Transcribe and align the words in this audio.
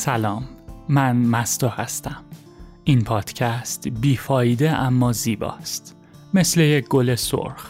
سلام 0.00 0.44
من 0.88 1.16
مستو 1.16 1.68
هستم. 1.68 2.16
این 2.84 3.04
پادکست 3.04 3.88
بیفایده 3.88 4.70
اما 4.70 5.12
زیباست. 5.12 5.96
مثل 6.34 6.60
یک 6.60 6.88
گل 6.88 7.14
سرخ. 7.14 7.66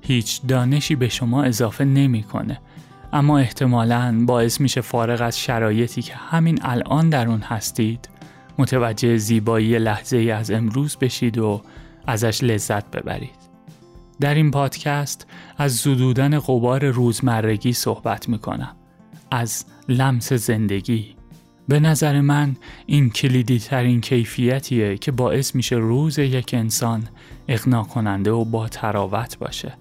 هیچ 0.00 0.42
دانشی 0.48 0.94
به 0.94 1.08
شما 1.08 1.42
اضافه 1.42 1.84
نمی‌کنه. 1.84 2.60
اما 3.12 3.38
احتمالاً 3.38 4.24
باعث 4.26 4.60
میشه 4.60 4.80
فارغ 4.80 5.22
از 5.22 5.40
شرایطی 5.40 6.02
که 6.02 6.14
همین 6.14 6.58
الان 6.62 7.10
در 7.10 7.28
اون 7.28 7.40
هستید 7.40 8.08
متوجه 8.58 9.16
زیبایی 9.16 9.78
لحظه 9.78 10.16
ای 10.16 10.30
از 10.30 10.50
امروز 10.50 10.96
بشید 10.96 11.38
و 11.38 11.62
ازش 12.06 12.44
لذت 12.44 12.90
ببرید. 12.90 13.38
در 14.20 14.34
این 14.34 14.50
پادکست 14.50 15.26
از 15.58 15.76
زدودن 15.76 16.38
قبار 16.38 16.88
روزمرگی 16.88 17.72
صحبت 17.72 18.28
می‌کنم. 18.28 18.76
از 19.30 19.64
لمس 19.88 20.32
زندگی 20.32 21.21
به 21.68 21.80
نظر 21.80 22.20
من 22.20 22.56
این 22.86 23.10
کلیدی 23.10 23.58
ترین 23.58 24.00
کیفیتیه 24.00 24.98
که 24.98 25.12
باعث 25.12 25.54
میشه 25.54 25.76
روز 25.76 26.18
یک 26.18 26.54
انسان 26.54 27.08
اقنا 27.48 27.82
کننده 27.82 28.30
و 28.30 28.44
با 28.44 28.68
تراوت 28.68 29.38
باشه. 29.38 29.72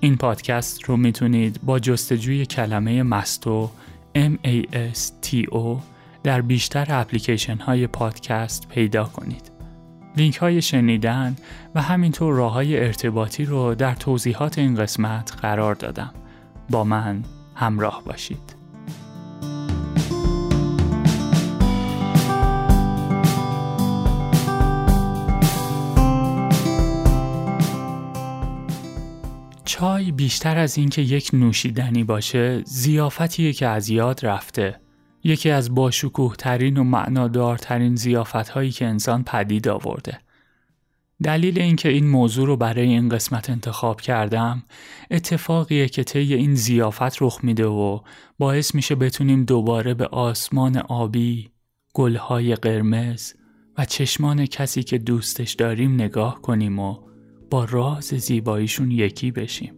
این 0.00 0.16
پادکست 0.16 0.84
رو 0.84 0.96
می‌تونید 0.96 1.60
با 1.62 1.78
جستجوی 1.78 2.46
کلمه 2.46 3.02
مستو 3.02 3.70
M-A-S-T-O 4.16 5.76
در 6.22 6.40
بیشتر 6.40 6.86
اپلیکیشن 6.88 7.56
های 7.56 7.86
پادکست 7.86 8.68
پیدا 8.68 9.04
کنید. 9.04 9.52
لینک 10.16 10.36
های 10.36 10.62
شنیدن 10.62 11.36
و 11.74 11.82
همینطور 11.82 12.34
راه 12.34 12.52
های 12.52 12.80
ارتباطی 12.80 13.44
رو 13.44 13.74
در 13.74 13.94
توضیحات 13.94 14.58
این 14.58 14.74
قسمت 14.74 15.32
قرار 15.42 15.74
دادم. 15.74 16.14
با 16.70 16.84
من 16.84 17.22
همراه 17.54 18.02
باشید. 18.04 18.61
چای 29.82 30.12
بیشتر 30.12 30.58
از 30.58 30.78
اینکه 30.78 31.02
یک 31.02 31.30
نوشیدنی 31.32 32.04
باشه 32.04 32.62
زیافتیه 32.64 33.52
که 33.52 33.66
از 33.66 33.88
یاد 33.88 34.26
رفته. 34.26 34.80
یکی 35.24 35.50
از 35.50 35.74
باشکوه 35.74 36.36
ترین 36.36 36.76
و 36.76 36.84
معنادارترین 36.84 37.96
زیافت 37.96 38.48
هایی 38.48 38.70
که 38.70 38.86
انسان 38.86 39.24
پدید 39.24 39.68
آورده. 39.68 40.18
دلیل 41.22 41.60
اینکه 41.60 41.88
این 41.88 42.06
موضوع 42.06 42.46
رو 42.46 42.56
برای 42.56 42.88
این 42.88 43.08
قسمت 43.08 43.50
انتخاب 43.50 44.00
کردم 44.00 44.62
اتفاقیه 45.10 45.88
که 45.88 46.04
طی 46.04 46.34
این 46.34 46.54
زیافت 46.54 47.22
رخ 47.22 47.40
میده 47.42 47.66
و 47.66 48.00
باعث 48.38 48.74
میشه 48.74 48.94
بتونیم 48.94 49.44
دوباره 49.44 49.94
به 49.94 50.06
آسمان 50.06 50.76
آبی، 50.76 51.50
گلهای 51.94 52.54
قرمز 52.54 53.32
و 53.78 53.84
چشمان 53.84 54.46
کسی 54.46 54.82
که 54.82 54.98
دوستش 54.98 55.52
داریم 55.52 55.94
نگاه 55.94 56.42
کنیم 56.42 56.78
و 56.78 57.11
با 57.52 57.64
راز 57.64 58.04
زیباییشون 58.04 58.90
یکی 58.90 59.30
بشیم 59.30 59.72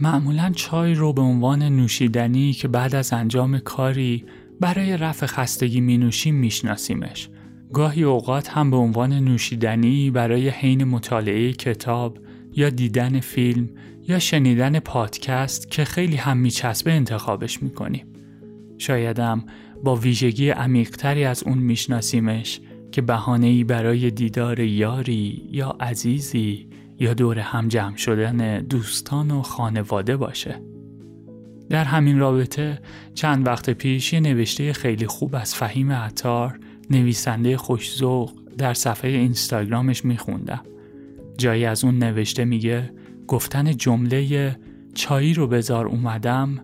معمولا 0.00 0.52
چای 0.56 0.94
رو 0.94 1.12
به 1.12 1.22
عنوان 1.22 1.62
نوشیدنی 1.62 2.52
که 2.52 2.68
بعد 2.68 2.94
از 2.94 3.12
انجام 3.12 3.58
کاری 3.58 4.24
برای 4.60 4.96
رفع 4.96 5.26
خستگی 5.26 5.80
می 5.80 5.98
نوشیم 5.98 6.34
میشناسیمش. 6.34 7.28
گاهی 7.72 8.02
اوقات 8.02 8.48
هم 8.48 8.70
به 8.70 8.76
عنوان 8.76 9.12
نوشیدنی 9.12 10.10
برای 10.10 10.48
حین 10.48 10.84
مطالعه 10.84 11.52
کتاب 11.52 12.18
یا 12.52 12.70
دیدن 12.70 13.20
فیلم 13.20 13.68
یا 14.08 14.18
شنیدن 14.18 14.78
پادکست 14.78 15.70
که 15.70 15.84
خیلی 15.84 16.16
هم 16.16 16.36
میچسبه 16.36 16.92
انتخابش 16.92 17.62
می‌کنیم. 17.62 18.15
شایدم 18.78 19.44
با 19.84 19.96
ویژگی 19.96 20.50
عمیقتری 20.50 21.24
از 21.24 21.42
اون 21.42 21.58
میشناسیمش 21.58 22.60
که 22.92 23.02
بهانه‌ای 23.02 23.64
برای 23.64 24.10
دیدار 24.10 24.60
یاری 24.60 25.48
یا 25.52 25.76
عزیزی 25.80 26.68
یا 26.98 27.14
دور 27.14 27.38
هم 27.38 27.68
جمع 27.68 27.96
شدن 27.96 28.58
دوستان 28.58 29.30
و 29.30 29.42
خانواده 29.42 30.16
باشه. 30.16 30.62
در 31.70 31.84
همین 31.84 32.18
رابطه 32.18 32.78
چند 33.14 33.46
وقت 33.46 33.70
پیش 33.70 34.12
یه 34.12 34.20
نوشته 34.20 34.72
خیلی 34.72 35.06
خوب 35.06 35.34
از 35.34 35.54
فهیم 35.54 35.92
عطار 35.92 36.58
نویسنده 36.90 37.56
خوشزوق 37.56 38.32
در 38.58 38.74
صفحه 38.74 39.10
اینستاگرامش 39.10 40.04
میخوندم. 40.04 40.60
جایی 41.38 41.64
از 41.64 41.84
اون 41.84 41.98
نوشته 41.98 42.44
میگه 42.44 42.90
گفتن 43.26 43.76
جمله 43.76 44.56
چایی 44.94 45.34
رو 45.34 45.46
بزار 45.46 45.86
اومدم 45.86 46.60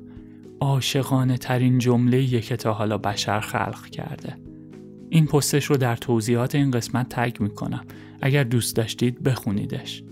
عاشقانه 0.63 1.39
ترین 1.39 1.79
جمله 1.79 2.41
که 2.41 2.57
تا 2.57 2.73
حالا 2.73 2.99
بشر 2.99 3.41
خلق 3.41 3.87
کرده. 3.87 4.37
این 5.11 5.27
پستش 5.27 5.65
رو 5.65 5.77
در 5.77 5.97
توضیحات 5.97 6.55
این 6.55 6.71
قسمت 6.71 7.09
تگ 7.09 7.43
می‌کنم. 7.43 7.85
اگر 8.21 8.45
دوست 8.45 8.77
داشتید 8.77 9.23
بخونیدش. 9.23 10.05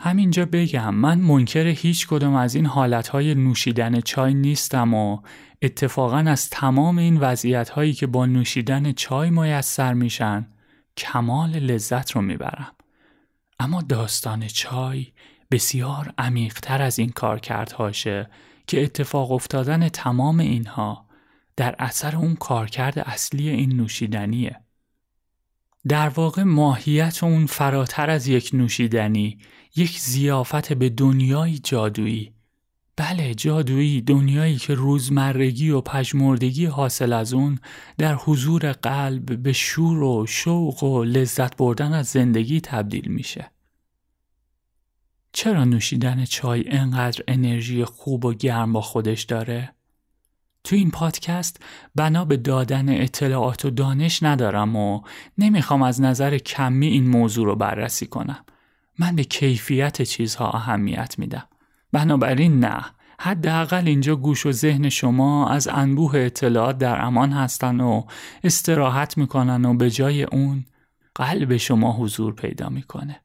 همینجا 0.00 0.46
بگم 0.52 0.94
من 0.94 1.20
منکر 1.20 1.66
هیچ 1.66 2.08
کدوم 2.08 2.34
از 2.34 2.54
این 2.54 2.66
حالتهای 2.66 3.34
نوشیدن 3.34 4.00
چای 4.00 4.34
نیستم 4.34 4.94
و 4.94 5.18
اتفاقا 5.62 6.18
از 6.18 6.50
تمام 6.50 6.98
این 6.98 7.16
وضعیت 7.16 7.68
هایی 7.68 7.92
که 7.92 8.06
با 8.06 8.26
نوشیدن 8.26 8.92
چای 8.92 9.30
میسر 9.30 9.94
میشن 9.94 10.46
کمال 10.96 11.50
لذت 11.50 12.10
رو 12.10 12.22
می‌برم. 12.22 12.72
اما 13.60 13.82
داستان 13.82 14.46
چای 14.46 15.06
بسیار 15.50 16.14
عمیقتر 16.18 16.82
از 16.82 16.98
این 16.98 17.08
کار 17.10 17.40
هاشه 17.78 18.30
که 18.66 18.82
اتفاق 18.82 19.32
افتادن 19.32 19.88
تمام 19.88 20.38
اینها 20.38 21.08
در 21.56 21.74
اثر 21.78 22.16
اون 22.16 22.34
کارکرد 22.34 22.98
اصلی 22.98 23.48
این 23.48 23.76
نوشیدنیه. 23.76 24.60
در 25.88 26.08
واقع 26.08 26.42
ماهیت 26.42 27.24
اون 27.24 27.46
فراتر 27.46 28.10
از 28.10 28.26
یک 28.26 28.50
نوشیدنی 28.52 29.38
یک 29.76 29.98
زیافت 29.98 30.72
به 30.72 30.88
دنیای 30.88 31.58
جادویی 31.58 32.34
بله 32.98 33.34
جادویی 33.34 34.00
دنیایی 34.00 34.56
که 34.56 34.74
روزمرگی 34.74 35.70
و 35.70 35.80
پژمردگی 35.80 36.66
حاصل 36.66 37.12
از 37.12 37.32
اون 37.32 37.58
در 37.98 38.14
حضور 38.14 38.72
قلب 38.72 39.42
به 39.42 39.52
شور 39.52 40.02
و 40.02 40.26
شوق 40.26 40.82
و 40.82 41.04
لذت 41.04 41.56
بردن 41.56 41.92
از 41.92 42.06
زندگی 42.06 42.60
تبدیل 42.60 43.08
میشه. 43.08 43.50
چرا 45.32 45.64
نوشیدن 45.64 46.24
چای 46.24 46.64
انقدر 46.68 47.24
انرژی 47.28 47.84
خوب 47.84 48.24
و 48.24 48.34
گرم 48.34 48.72
با 48.72 48.80
خودش 48.80 49.22
داره؟ 49.22 49.74
تو 50.64 50.76
این 50.76 50.90
پادکست 50.90 51.62
بنا 51.94 52.24
به 52.24 52.36
دادن 52.36 53.02
اطلاعات 53.02 53.64
و 53.64 53.70
دانش 53.70 54.22
ندارم 54.22 54.76
و 54.76 55.02
نمی‌خوام 55.38 55.82
از 55.82 56.00
نظر 56.00 56.38
کمی 56.38 56.86
این 56.86 57.08
موضوع 57.08 57.46
رو 57.46 57.56
بررسی 57.56 58.06
کنم. 58.06 58.44
من 58.98 59.16
به 59.16 59.24
کیفیت 59.24 60.02
چیزها 60.02 60.50
اهمیت 60.50 61.18
میدم. 61.18 61.48
بنابراین 61.92 62.60
نه. 62.60 62.84
حداقل 63.20 63.86
اینجا 63.86 64.16
گوش 64.16 64.46
و 64.46 64.52
ذهن 64.52 64.88
شما 64.88 65.48
از 65.48 65.68
انبوه 65.68 66.18
اطلاعات 66.18 66.78
در 66.78 67.04
امان 67.04 67.32
هستن 67.32 67.80
و 67.80 68.04
استراحت 68.44 69.18
می‌کنن 69.18 69.64
و 69.64 69.74
به 69.74 69.90
جای 69.90 70.22
اون 70.22 70.64
قلب 71.14 71.56
شما 71.56 71.92
حضور 71.92 72.34
پیدا 72.34 72.68
می‌کنه. 72.68 73.20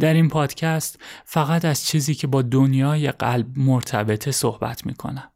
در 0.00 0.14
این 0.14 0.28
پادکست 0.28 0.98
فقط 1.24 1.64
از 1.64 1.86
چیزی 1.86 2.14
که 2.14 2.26
با 2.26 2.42
دنیای 2.42 3.10
قلب 3.10 3.46
مرتبطه 3.58 4.32
صحبت 4.32 4.86
می‌کنم. 4.86 5.30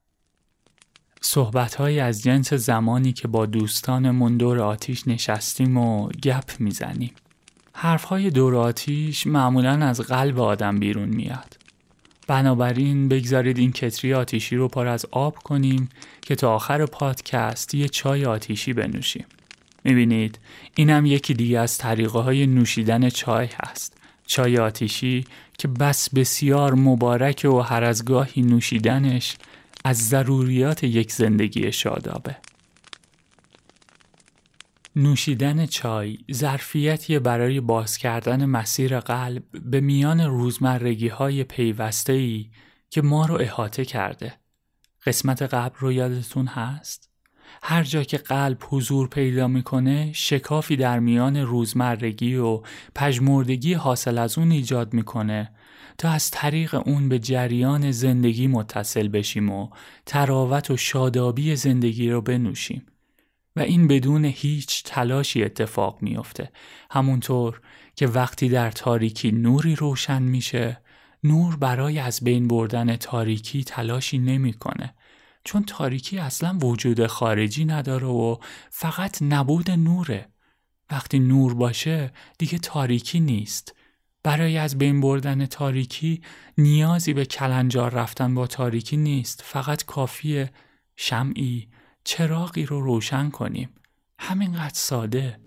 صحبت 1.20 1.74
های 1.74 2.00
از 2.00 2.22
جنس 2.22 2.52
زمانی 2.52 3.12
که 3.12 3.28
با 3.28 3.46
دوستانمون 3.46 4.36
دور 4.36 4.60
آتیش 4.60 5.08
نشستیم 5.08 5.76
و 5.76 6.08
گپ 6.08 6.50
می‌زنیم. 6.58 7.12
حرف 7.74 8.04
های 8.04 8.30
دور 8.30 8.56
آتیش 8.56 9.26
معمولا 9.26 9.86
از 9.86 10.00
قلب 10.00 10.40
آدم 10.40 10.78
بیرون 10.78 11.08
میاد. 11.08 11.63
بنابراین 12.26 13.08
بگذارید 13.08 13.58
این 13.58 13.72
کتری 13.72 14.14
آتیشی 14.14 14.56
رو 14.56 14.68
پر 14.68 14.86
از 14.86 15.06
آب 15.10 15.38
کنیم 15.38 15.88
که 16.22 16.34
تا 16.34 16.54
آخر 16.54 16.86
پادکست 16.86 17.74
یه 17.74 17.88
چای 17.88 18.24
آتیشی 18.24 18.72
بنوشیم. 18.72 19.24
می‌بینید 19.84 20.38
اینم 20.74 21.06
یکی 21.06 21.34
دیگه 21.34 21.58
از 21.58 21.78
طریقه 21.78 22.18
های 22.18 22.46
نوشیدن 22.46 23.08
چای 23.08 23.48
هست. 23.62 23.96
چای 24.26 24.58
آتیشی 24.58 25.24
که 25.58 25.68
بس 25.68 26.14
بسیار 26.14 26.74
مبارک 26.74 27.46
و 27.50 27.58
هر 27.58 27.84
از 27.84 28.04
گاهی 28.04 28.42
نوشیدنش 28.42 29.36
از 29.84 30.08
ضروریات 30.08 30.84
یک 30.84 31.12
زندگی 31.12 31.72
شادابه. 31.72 32.36
نوشیدن 34.96 35.67
چای 35.67 36.19
ظرفیتی 36.32 37.19
برای 37.19 37.61
باز 37.61 37.96
کردن 37.96 38.44
مسیر 38.44 39.00
قلب 39.00 39.43
به 39.64 39.81
میان 39.81 40.20
روزمرگی 40.20 41.08
های 41.08 41.44
پیوسته 41.44 42.12
ای 42.12 42.50
که 42.91 43.02
ما 43.02 43.26
رو 43.26 43.35
احاطه 43.41 43.85
کرده. 43.85 44.35
قسمت 45.06 45.43
قبل 45.43 45.76
رو 45.79 45.93
یادتون 45.93 46.46
هست؟ 46.46 47.11
هر 47.62 47.82
جا 47.82 48.02
که 48.02 48.17
قلب 48.17 48.58
حضور 48.69 49.08
پیدا 49.08 49.49
می‌کنه 49.49 50.12
شکافی 50.12 50.76
در 50.76 50.99
میان 50.99 51.37
روزمرگی 51.37 52.37
و 52.37 52.62
پژمردگی 52.94 53.75
حاصل 53.75 54.19
از 54.19 54.38
اون 54.38 54.50
ایجاد 54.50 54.94
می‌کنه 54.94 55.50
تا 55.99 56.08
از 56.08 56.31
طریق 56.31 56.75
اون 56.75 57.08
به 57.08 57.19
جریان 57.19 57.91
زندگی 57.91 58.46
متصل 58.46 59.08
بشیم 59.08 59.50
و 59.50 59.69
تراوت 60.06 60.70
و 60.70 60.76
شادابی 60.76 61.56
زندگی 61.56 62.11
رو 62.11 62.20
بنوشیم 62.20 62.87
و 63.56 63.60
این 63.60 63.88
بدون 63.88 64.24
هیچ 64.24 64.82
تلاشی 64.84 65.44
اتفاق 65.44 66.02
میافته. 66.02 66.52
همونطور 66.90 67.60
که 67.96 68.06
وقتی 68.06 68.48
در 68.48 68.70
تاریکی 68.70 69.32
نوری 69.32 69.76
روشن 69.76 70.22
میشه 70.22 70.80
نور 71.24 71.56
برای 71.56 71.98
از 71.98 72.20
بین 72.24 72.48
بردن 72.48 72.96
تاریکی 72.96 73.64
تلاشی 73.64 74.18
نمی‌کنه. 74.18 74.94
چون 75.44 75.62
تاریکی 75.62 76.18
اصلا 76.18 76.58
وجود 76.58 77.06
خارجی 77.06 77.64
نداره 77.64 78.06
و 78.06 78.36
فقط 78.70 79.22
نبود 79.22 79.70
نوره. 79.70 80.28
وقتی 80.90 81.18
نور 81.18 81.54
باشه 81.54 82.12
دیگه 82.38 82.58
تاریکی 82.58 83.20
نیست. 83.20 83.74
برای 84.22 84.58
از 84.58 84.78
بین 84.78 85.00
بردن 85.00 85.46
تاریکی 85.46 86.22
نیازی 86.58 87.12
به 87.12 87.24
کلنجار 87.24 87.94
رفتن 87.94 88.34
با 88.34 88.46
تاریکی 88.46 88.96
نیست. 88.96 89.42
فقط 89.44 89.84
کافیه 89.84 90.50
شمعی 90.96 91.68
چراغی 92.04 92.66
رو 92.66 92.80
روشن 92.80 93.30
کنیم 93.30 93.68
همینقدر 94.18 94.74
ساده 94.74 95.38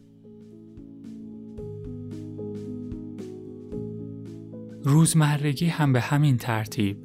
روزمرگی 4.83 5.67
هم 5.67 5.93
به 5.93 6.01
همین 6.01 6.37
ترتیب 6.37 6.97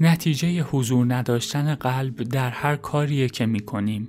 نتیجه 0.00 0.62
حضور 0.62 1.14
نداشتن 1.14 1.74
قلب 1.74 2.22
در 2.22 2.50
هر 2.50 2.76
کاریه 2.76 3.28
که 3.28 3.46
می 3.46 3.60
کنیم. 3.60 4.08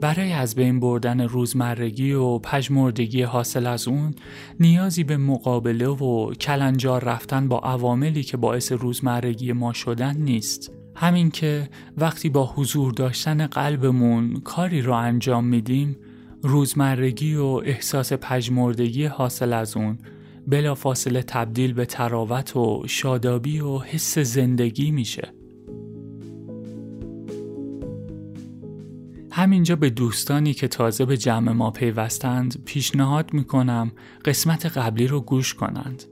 برای 0.00 0.32
از 0.32 0.54
بین 0.54 0.80
بردن 0.80 1.20
روزمرگی 1.20 2.12
و 2.12 2.38
پژمردگی 2.38 3.22
حاصل 3.22 3.66
از 3.66 3.88
اون 3.88 4.14
نیازی 4.60 5.04
به 5.04 5.16
مقابله 5.16 5.88
و 5.88 6.34
کلنجار 6.34 7.04
رفتن 7.04 7.48
با 7.48 7.58
عواملی 7.58 8.22
که 8.22 8.36
باعث 8.36 8.72
روزمرگی 8.72 9.52
ما 9.52 9.72
شدن 9.72 10.16
نیست. 10.16 10.83
همین 10.96 11.30
که 11.30 11.68
وقتی 11.98 12.28
با 12.28 12.46
حضور 12.46 12.92
داشتن 12.92 13.46
قلبمون 13.46 14.40
کاری 14.40 14.82
رو 14.82 14.92
انجام 14.92 15.44
میدیم 15.44 15.96
روزمرگی 16.42 17.34
و 17.34 17.44
احساس 17.44 18.12
پژمردگی 18.12 19.06
حاصل 19.06 19.52
از 19.52 19.76
اون 19.76 19.98
بلافاصله 20.46 21.22
تبدیل 21.22 21.72
به 21.72 21.86
تراوت 21.86 22.56
و 22.56 22.82
شادابی 22.86 23.60
و 23.60 23.78
حس 23.78 24.18
زندگی 24.18 24.90
میشه. 24.90 25.34
همینجا 29.30 29.76
به 29.76 29.90
دوستانی 29.90 30.54
که 30.54 30.68
تازه 30.68 31.04
به 31.04 31.16
جمع 31.16 31.52
ما 31.52 31.70
پیوستند 31.70 32.62
پیشنهاد 32.64 33.32
می‌کنم 33.32 33.92
قسمت 34.24 34.66
قبلی 34.66 35.06
رو 35.06 35.20
گوش 35.20 35.54
کنند. 35.54 36.04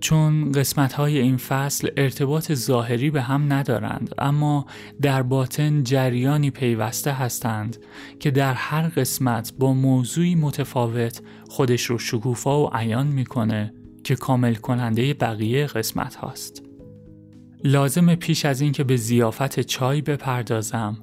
چون 0.00 0.52
قسمت 0.52 0.92
های 0.92 1.18
این 1.18 1.36
فصل 1.36 1.88
ارتباط 1.96 2.52
ظاهری 2.52 3.10
به 3.10 3.22
هم 3.22 3.52
ندارند 3.52 4.14
اما 4.18 4.66
در 5.02 5.22
باطن 5.22 5.82
جریانی 5.82 6.50
پیوسته 6.50 7.12
هستند 7.12 7.76
که 8.20 8.30
در 8.30 8.54
هر 8.54 8.88
قسمت 8.88 9.52
با 9.58 9.72
موضوعی 9.72 10.34
متفاوت 10.34 11.20
خودش 11.48 11.82
رو 11.82 11.98
شکوفا 11.98 12.64
و 12.64 12.70
عیان 12.72 13.06
می‌کنه 13.06 13.74
که 14.04 14.14
کامل 14.14 14.54
کننده 14.54 15.14
بقیه 15.14 15.66
قسمت 15.66 16.14
هاست. 16.14 16.62
لازم 17.64 18.14
پیش 18.14 18.44
از 18.44 18.60
اینکه 18.60 18.84
به 18.84 18.96
زیافت 18.96 19.60
چای 19.60 20.00
بپردازم 20.00 20.98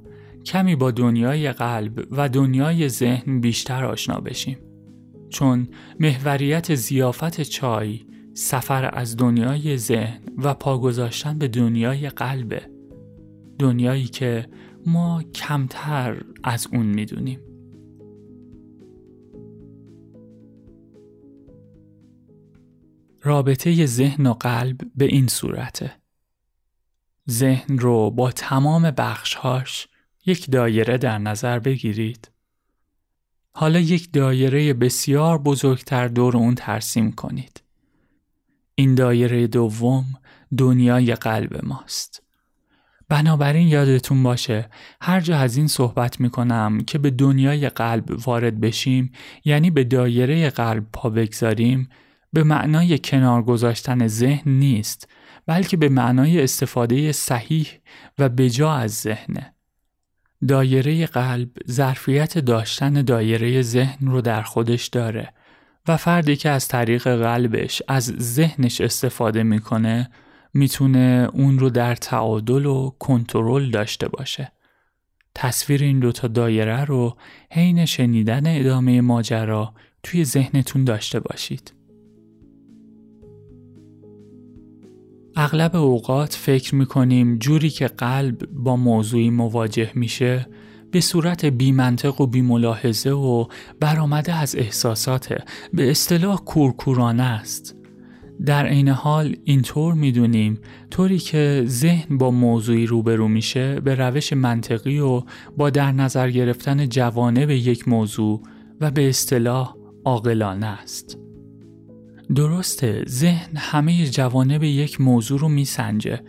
کمی 0.45 0.75
با 0.75 0.91
دنیای 0.91 1.51
قلب 1.51 2.07
و 2.11 2.29
دنیای 2.29 2.89
ذهن 2.89 3.39
بیشتر 3.39 3.85
آشنا 3.85 4.19
بشیم. 4.19 4.57
چون 5.29 5.67
محوریت 5.99 6.75
زیافت 6.75 7.41
چای 7.41 8.06
سفر 8.37 8.89
از 8.93 9.17
دنیای 9.17 9.77
ذهن 9.77 10.21
و 10.37 10.53
پا 10.53 10.77
گذاشتن 10.77 11.37
به 11.37 11.47
دنیای 11.47 12.09
قلبه 12.09 12.61
دنیایی 13.59 14.05
که 14.05 14.49
ما 14.85 15.23
کمتر 15.23 16.21
از 16.43 16.67
اون 16.73 16.85
می‌دونیم. 16.85 17.39
رابطه 23.21 23.85
ذهن 23.85 24.25
و 24.27 24.33
قلب 24.33 24.81
به 24.95 25.05
این 25.05 25.27
صورته. 25.27 25.91
ذهن 27.29 27.77
رو 27.77 28.11
با 28.11 28.31
تمام 28.31 28.91
بخشهاش 28.91 29.87
یک 30.25 30.51
دایره 30.51 30.97
در 30.97 31.17
نظر 31.17 31.59
بگیرید. 31.59 32.31
حالا 33.51 33.79
یک 33.79 34.11
دایره 34.13 34.73
بسیار 34.73 35.37
بزرگتر 35.37 36.07
دور 36.07 36.37
اون 36.37 36.55
ترسیم 36.55 37.11
کنید. 37.11 37.66
این 38.79 38.95
دایره 38.95 39.47
دوم 39.47 40.05
دنیای 40.57 41.15
قلب 41.15 41.65
ماست. 41.65 42.23
بنابراین 43.09 43.67
یادتون 43.67 44.23
باشه 44.23 44.69
هر 45.01 45.19
جا 45.19 45.37
از 45.37 45.57
این 45.57 45.67
صحبت 45.67 46.19
می‌کنم 46.19 46.81
که 46.81 46.97
به 46.97 47.09
دنیای 47.09 47.69
قلب 47.69 48.27
وارد 48.27 48.59
بشیم 48.59 49.11
یعنی 49.45 49.71
به 49.71 49.83
دایره 49.83 50.49
قلب 50.49 50.85
پا 50.93 51.09
بگذاریم 51.09 51.89
به 52.33 52.43
معنای 52.43 52.99
کنار 52.99 53.43
گذاشتن 53.43 54.07
ذهن 54.07 54.51
نیست 54.51 55.07
بلکه 55.45 55.77
به 55.77 55.89
معنای 55.89 56.43
استفاده 56.43 57.11
صحیح 57.11 57.67
و 58.19 58.29
بجا 58.29 58.73
از 58.73 58.93
ذهنه. 58.93 59.53
دایره 60.47 61.05
قلب 61.05 61.49
ظرفیت 61.71 62.37
داشتن 62.37 62.93
دایره 62.93 63.61
ذهن 63.61 64.07
رو 64.07 64.21
در 64.21 64.41
خودش 64.41 64.87
داره 64.87 65.33
و 65.87 65.97
فردی 65.97 66.35
که 66.35 66.49
از 66.49 66.67
طریق 66.67 67.07
قلبش 67.07 67.81
از 67.87 68.03
ذهنش 68.19 68.81
استفاده 68.81 69.43
می‌کنه 69.43 70.09
می‌تونه 70.53 71.29
اون 71.33 71.59
رو 71.59 71.69
در 71.69 71.95
تعادل 71.95 72.65
و 72.65 72.91
کنترل 72.99 73.71
داشته 73.71 74.07
باشه. 74.07 74.51
تصویر 75.35 75.83
این 75.83 75.99
دوتا 75.99 76.27
دایره 76.27 76.85
رو 76.85 77.17
حین 77.51 77.85
شنیدن 77.85 78.59
ادامه 78.59 79.01
ماجرا 79.01 79.73
توی 80.03 80.25
ذهنتون 80.25 80.83
داشته 80.83 81.19
باشید. 81.19 81.73
اغلب 85.35 85.75
اوقات 85.75 86.33
فکر 86.33 86.75
می‌کنیم 86.75 87.37
جوری 87.37 87.69
که 87.69 87.87
قلب 87.87 88.49
با 88.51 88.75
موضوعی 88.75 89.29
مواجه 89.29 89.91
میشه 89.95 90.47
به 90.91 91.01
صورت 91.01 91.45
بی 91.45 91.71
منطق 91.71 92.21
و 92.21 92.27
بی 92.27 92.41
ملاحظه 92.41 93.09
و 93.09 93.45
برآمده 93.79 94.33
از 94.33 94.55
احساسات 94.55 95.33
به 95.73 95.91
اصطلاح 95.91 96.37
کورکورانه 96.37 97.23
است. 97.23 97.75
در 98.45 98.65
عین 98.65 98.89
حال 98.89 99.35
اینطور 99.43 99.93
می‌دونیم 99.93 100.59
طوری 100.91 101.17
که 101.17 101.63
ذهن 101.65 102.17
با 102.17 102.31
موضوعی 102.31 102.85
روبرو 102.85 103.27
میشه 103.27 103.79
به 103.79 103.95
روش 103.95 104.33
منطقی 104.33 104.99
و 104.99 105.21
با 105.57 105.69
در 105.69 105.91
نظر 105.91 106.29
گرفتن 106.29 106.89
جوانه 106.89 107.45
به 107.45 107.57
یک 107.57 107.87
موضوع 107.87 108.41
و 108.81 108.91
به 108.91 109.09
اصطلاح 109.09 109.75
عاقلانه 110.05 110.65
است. 110.65 111.17
درسته 112.35 113.03
ذهن 113.07 113.57
همه 113.57 114.05
جوانه 114.05 114.59
به 114.59 114.69
یک 114.69 115.01
موضوع 115.01 115.39
رو 115.39 115.49
میسنجه 115.49 116.19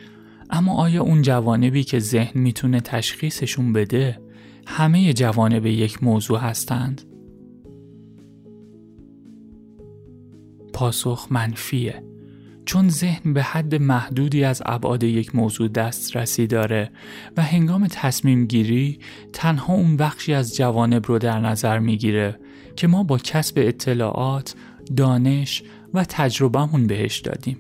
اما 0.51 0.75
آیا 0.75 1.03
اون 1.03 1.23
جوانبی 1.23 1.85
که 1.85 1.99
ذهن 1.99 2.41
می‌تونه 2.41 2.81
تشخیصشون 2.81 3.73
بده 3.73 4.19
همه 4.71 5.13
جوانب 5.13 5.67
یک 5.67 6.03
موضوع 6.03 6.39
هستند؟ 6.39 7.03
پاسخ 10.73 11.27
منفیه 11.31 12.03
چون 12.65 12.89
ذهن 12.89 13.33
به 13.33 13.43
حد 13.43 13.75
محدودی 13.75 14.45
از 14.45 14.63
ابعاد 14.67 15.03
یک 15.03 15.35
موضوع 15.35 15.69
دسترسی 15.69 16.47
داره 16.47 16.91
و 17.37 17.43
هنگام 17.43 17.87
تصمیم 17.87 18.47
گیری 18.47 18.99
تنها 19.33 19.75
اون 19.75 19.97
بخشی 19.97 20.35
از 20.35 20.57
جوانب 20.57 21.07
رو 21.07 21.19
در 21.19 21.41
نظر 21.41 21.79
می‌گیره 21.79 22.39
که 22.77 22.87
ما 22.87 23.03
با 23.03 23.19
کسب 23.19 23.55
اطلاعات، 23.57 24.55
دانش 24.97 25.63
و 25.95 26.05
تجربهمون 26.05 26.87
بهش 26.87 27.19
دادیم. 27.19 27.59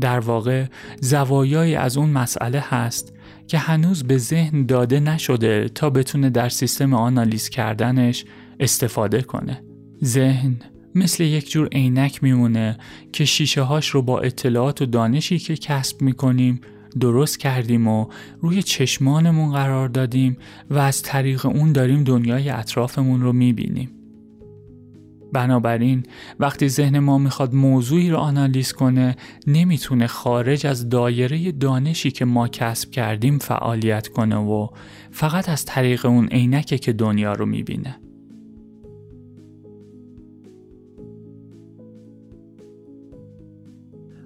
در 0.00 0.18
واقع 0.18 0.64
زوایایی 1.00 1.74
از 1.74 1.96
اون 1.96 2.10
مسئله 2.10 2.60
هست 2.60 3.13
که 3.48 3.58
هنوز 3.58 4.02
به 4.02 4.18
ذهن 4.18 4.66
داده 4.66 5.00
نشده 5.00 5.68
تا 5.68 5.90
بتونه 5.90 6.30
در 6.30 6.48
سیستم 6.48 6.94
آنالیز 6.94 7.48
کردنش 7.48 8.24
استفاده 8.60 9.22
کنه. 9.22 9.62
ذهن 10.04 10.56
مثل 10.94 11.24
یک 11.24 11.50
جور 11.50 11.68
عینک 11.72 12.22
میمونه 12.22 12.78
که 13.12 13.24
شیشه 13.24 13.62
هاش 13.62 13.88
رو 13.88 14.02
با 14.02 14.20
اطلاعات 14.20 14.82
و 14.82 14.86
دانشی 14.86 15.38
که 15.38 15.56
کسب 15.56 16.02
می‌کنیم 16.02 16.60
درست 17.00 17.38
کردیم 17.38 17.88
و 17.88 18.06
روی 18.40 18.62
چشمانمون 18.62 19.52
قرار 19.52 19.88
دادیم 19.88 20.36
و 20.70 20.78
از 20.78 21.02
طریق 21.02 21.46
اون 21.46 21.72
داریم 21.72 22.04
دنیای 22.04 22.50
اطرافمون 22.50 23.22
رو 23.22 23.32
می‌بینیم. 23.32 23.90
بنابراین 25.34 26.02
وقتی 26.40 26.68
ذهن 26.68 26.98
ما 26.98 27.18
می‌خواد 27.18 27.54
موضوعی 27.54 28.10
رو 28.10 28.16
آنالیز 28.16 28.72
کنه 28.72 29.16
نمی‌تونه 29.46 30.06
خارج 30.06 30.66
از 30.66 30.88
دایره 30.88 31.52
دانشی 31.52 32.10
که 32.10 32.24
ما 32.24 32.48
کسب 32.48 32.90
کردیم 32.90 33.38
فعالیت 33.38 34.08
کنه 34.08 34.36
و 34.36 34.68
فقط 35.10 35.48
از 35.48 35.64
طریق 35.64 36.06
اون 36.06 36.26
عینکه 36.26 36.78
که 36.78 36.92
دنیا 36.92 37.32
رو 37.32 37.46
می‌بینه. 37.46 37.96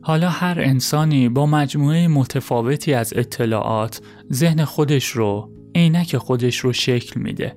حالا 0.02 0.28
هر 0.28 0.60
انسانی 0.60 1.28
با 1.28 1.46
مجموعه 1.46 2.08
متفاوتی 2.08 2.94
از 2.94 3.12
اطلاعات 3.16 4.00
ذهن 4.32 4.64
خودش 4.64 5.06
رو 5.06 5.50
عینک 5.74 6.16
خودش 6.16 6.58
رو 6.58 6.72
شکل 6.72 7.20
میده 7.20 7.56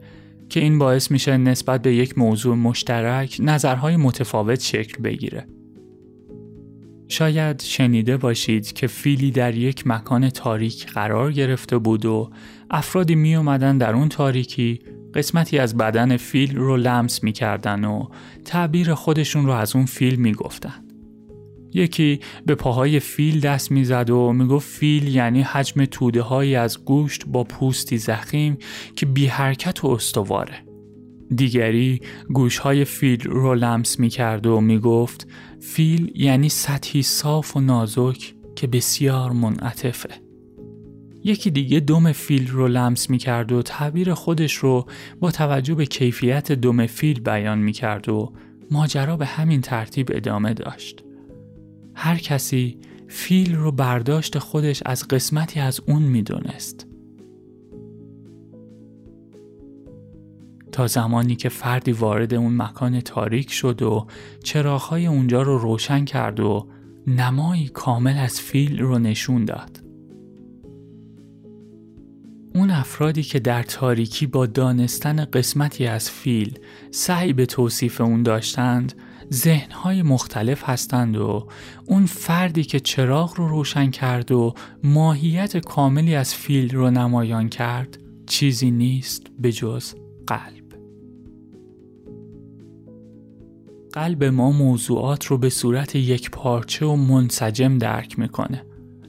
که 0.51 0.60
این 0.60 0.77
باعث 0.77 1.12
میشه 1.12 1.38
نسبت 1.38 1.81
به 1.81 1.96
یک 1.96 2.17
موضوع 2.17 2.55
مشترک 2.55 3.38
نظرهای 3.39 3.98
متفاوت 3.98 4.62
شکل 4.62 5.01
بگیره. 5.01 5.48
شاید 7.08 7.62
شنیده 7.62 8.17
باشید 8.17 8.74
که 8.74 8.88
فیلی 8.88 9.31
در 9.31 9.55
یک 9.55 9.88
مکان 9.88 10.29
تاریک 10.29 10.86
قرار 10.86 11.31
گرفته 11.31 11.77
بود 11.77 12.05
و 12.05 12.29
افرادی 12.72 13.15
می 13.15 13.36
اومدن 13.36 13.77
در 13.77 13.93
اون 13.93 14.10
تاریکی 14.10 14.79
قسمتی 15.13 15.60
از 15.60 15.77
بدن 15.77 16.17
فیل 16.17 16.55
رو 16.55 16.77
لمس 16.77 17.24
می‌کردن 17.24 17.86
و 17.86 18.08
تعبیر 18.46 18.93
خودشون 18.93 19.46
رو 19.46 19.51
از 19.51 19.75
اون 19.75 19.86
فیل 19.86 20.15
می‌گفتن. 20.15 20.90
یکی 21.73 22.19
به 22.45 22.55
پاهای 22.55 22.99
فیل 22.99 23.39
دست 23.39 23.71
می‌زد 23.71 24.09
و 24.09 24.33
می‌گفت 24.33 24.69
فیل 24.69 25.15
یعنی 25.15 25.41
حجم 25.41 25.85
توده 25.85 26.21
هایی 26.21 26.55
از 26.55 26.85
گوشت 26.85 27.25
با 27.27 27.43
پوستی 27.43 27.97
ضخیم 27.98 28.57
که 28.95 29.05
بی 29.05 29.25
حرکت 29.27 29.83
و 29.83 29.87
استواره. 29.87 30.53
دیگری 31.35 32.01
گوش 32.33 32.57
های 32.57 32.85
فیل 32.85 33.21
رو 33.23 33.55
لمس 33.55 33.99
می 33.99 34.09
کرد 34.09 34.45
و 34.47 34.61
می 34.61 34.79
گفت 34.79 35.27
فیل 35.59 36.11
یعنی 36.15 36.49
سطحی 36.49 37.01
صاف 37.01 37.57
و 37.57 37.59
نازک 37.59 38.33
که 38.55 38.67
بسیار 38.67 39.31
منعطفه. 39.31 40.09
یکی 41.23 41.51
دیگه 41.51 41.79
دم 41.79 42.11
فیل 42.11 42.47
رو 42.47 42.67
لمس 42.67 43.09
می 43.09 43.17
کرد 43.17 43.51
و 43.51 43.61
تعبیر 43.61 44.13
خودش 44.13 44.53
رو 44.53 44.85
با 45.19 45.31
توجه 45.31 45.75
به 45.75 45.85
کیفیت 45.85 46.51
دم 46.51 46.85
فیل 46.85 47.19
بیان 47.19 47.59
می 47.59 47.71
کرد 47.71 48.09
و 48.09 48.33
ماجرا 48.71 49.17
به 49.17 49.25
همین 49.25 49.61
ترتیب 49.61 50.09
ادامه 50.13 50.53
داشت. 50.53 51.03
هر 51.93 52.17
کسی 52.17 52.77
فیل 53.07 53.55
رو 53.55 53.71
برداشت 53.71 54.39
خودش 54.39 54.83
از 54.86 55.07
قسمتی 55.07 55.60
از 55.60 55.79
اون 55.88 56.01
می‌دونست. 56.01 56.88
تا 60.71 60.88
زمانی 60.88 61.36
که 61.36 61.50
فردی 61.50 61.91
وارد 61.91 62.33
اون 62.33 62.62
مکان 62.62 63.01
تاریک 63.01 63.51
شد 63.51 63.81
و 63.81 64.07
چراغهای 64.43 65.07
اونجا 65.07 65.41
رو 65.41 65.57
روشن 65.57 66.05
کرد 66.05 66.39
و 66.39 66.67
نمایی 67.07 67.67
کامل 67.67 68.17
از 68.17 68.39
فیل 68.39 68.79
رو 68.79 69.00
نشون 69.00 69.45
داد. 69.45 69.83
اون 72.55 72.69
افرادی 72.69 73.24
که 73.24 73.39
در 73.39 73.63
تاریکی 73.63 74.27
با 74.27 74.45
دانستن 74.45 75.25
قسمتی 75.25 75.88
از 75.88 76.10
فیل 76.12 76.60
سعی 76.91 77.33
به 77.33 77.45
توصیف 77.45 78.01
اون 78.01 78.24
داشتند 78.24 78.93
ذهنهای 79.33 80.01
مختلف 80.01 80.69
هستند 80.69 81.17
و 81.17 81.47
اون 81.85 82.05
فردی 82.05 82.63
که 82.63 82.79
چراغ 82.79 83.33
رو 83.38 83.47
روشن 83.47 83.91
کرد 83.91 84.31
و 84.31 84.53
ماهیت 84.83 85.57
کاملی 85.57 86.15
از 86.15 86.35
فیل 86.35 86.75
رو 86.75 86.91
نمایان 86.91 87.50
کرد 87.50 87.97
چیزی 88.27 88.71
نیست 88.71 89.27
به 89.39 89.51
جز 89.51 89.93
قلب. 90.27 90.61
قلب 93.93 94.23
ما 94.23 94.51
موضوعات 94.51 95.25
رو 95.25 95.38
به 95.38 95.50
صورت 95.50 95.95
یک 95.95 96.31
پارچه 96.31 96.85
و 96.85 96.95
منسجم 96.95 97.77
درک 97.77 98.19
می‌کنه. 98.19 98.65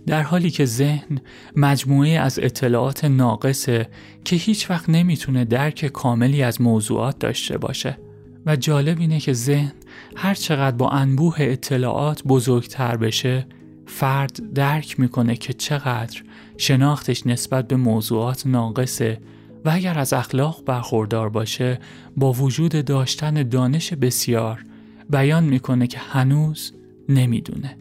در 0.06 0.22
حالی 0.22 0.50
که 0.50 0.64
ذهن 0.64 1.18
مجموعه 1.56 2.10
از 2.10 2.38
اطلاعات 2.38 3.04
ناقصه 3.04 3.88
که 4.24 4.36
هیچ 4.36 4.70
وقت 4.70 4.88
نمی‌تونه 4.88 5.44
درک 5.44 5.86
کاملی 5.86 6.42
از 6.42 6.60
موضوعات 6.60 7.18
داشته 7.18 7.58
باشه. 7.58 7.98
و 8.46 8.56
جالب 8.56 9.00
اینه 9.00 9.20
که 9.20 9.32
ذهن 9.32 9.72
هر 10.16 10.34
چقدر 10.34 10.76
با 10.76 10.90
انبوه 10.90 11.36
اطلاعات 11.38 12.22
بزرگتر 12.22 12.96
بشه 12.96 13.46
فرد 13.86 14.52
درک 14.54 15.00
می‌کنه 15.00 15.36
که 15.36 15.52
چقدر 15.52 16.22
شناختش 16.56 17.26
نسبت 17.26 17.68
به 17.68 17.76
موضوعات 17.76 18.46
ناقصه 18.46 19.20
و 19.64 19.70
اگر 19.70 19.98
از 19.98 20.12
اخلاق 20.12 20.64
برخوردار 20.64 21.28
باشه 21.28 21.78
با 22.16 22.32
وجود 22.32 22.84
داشتن 22.84 23.48
دانش 23.48 23.92
بسیار 23.92 24.64
بیان 25.10 25.44
می‌کنه 25.44 25.86
که 25.86 25.98
هنوز 25.98 26.72
نمی‌دونه. 27.08 27.78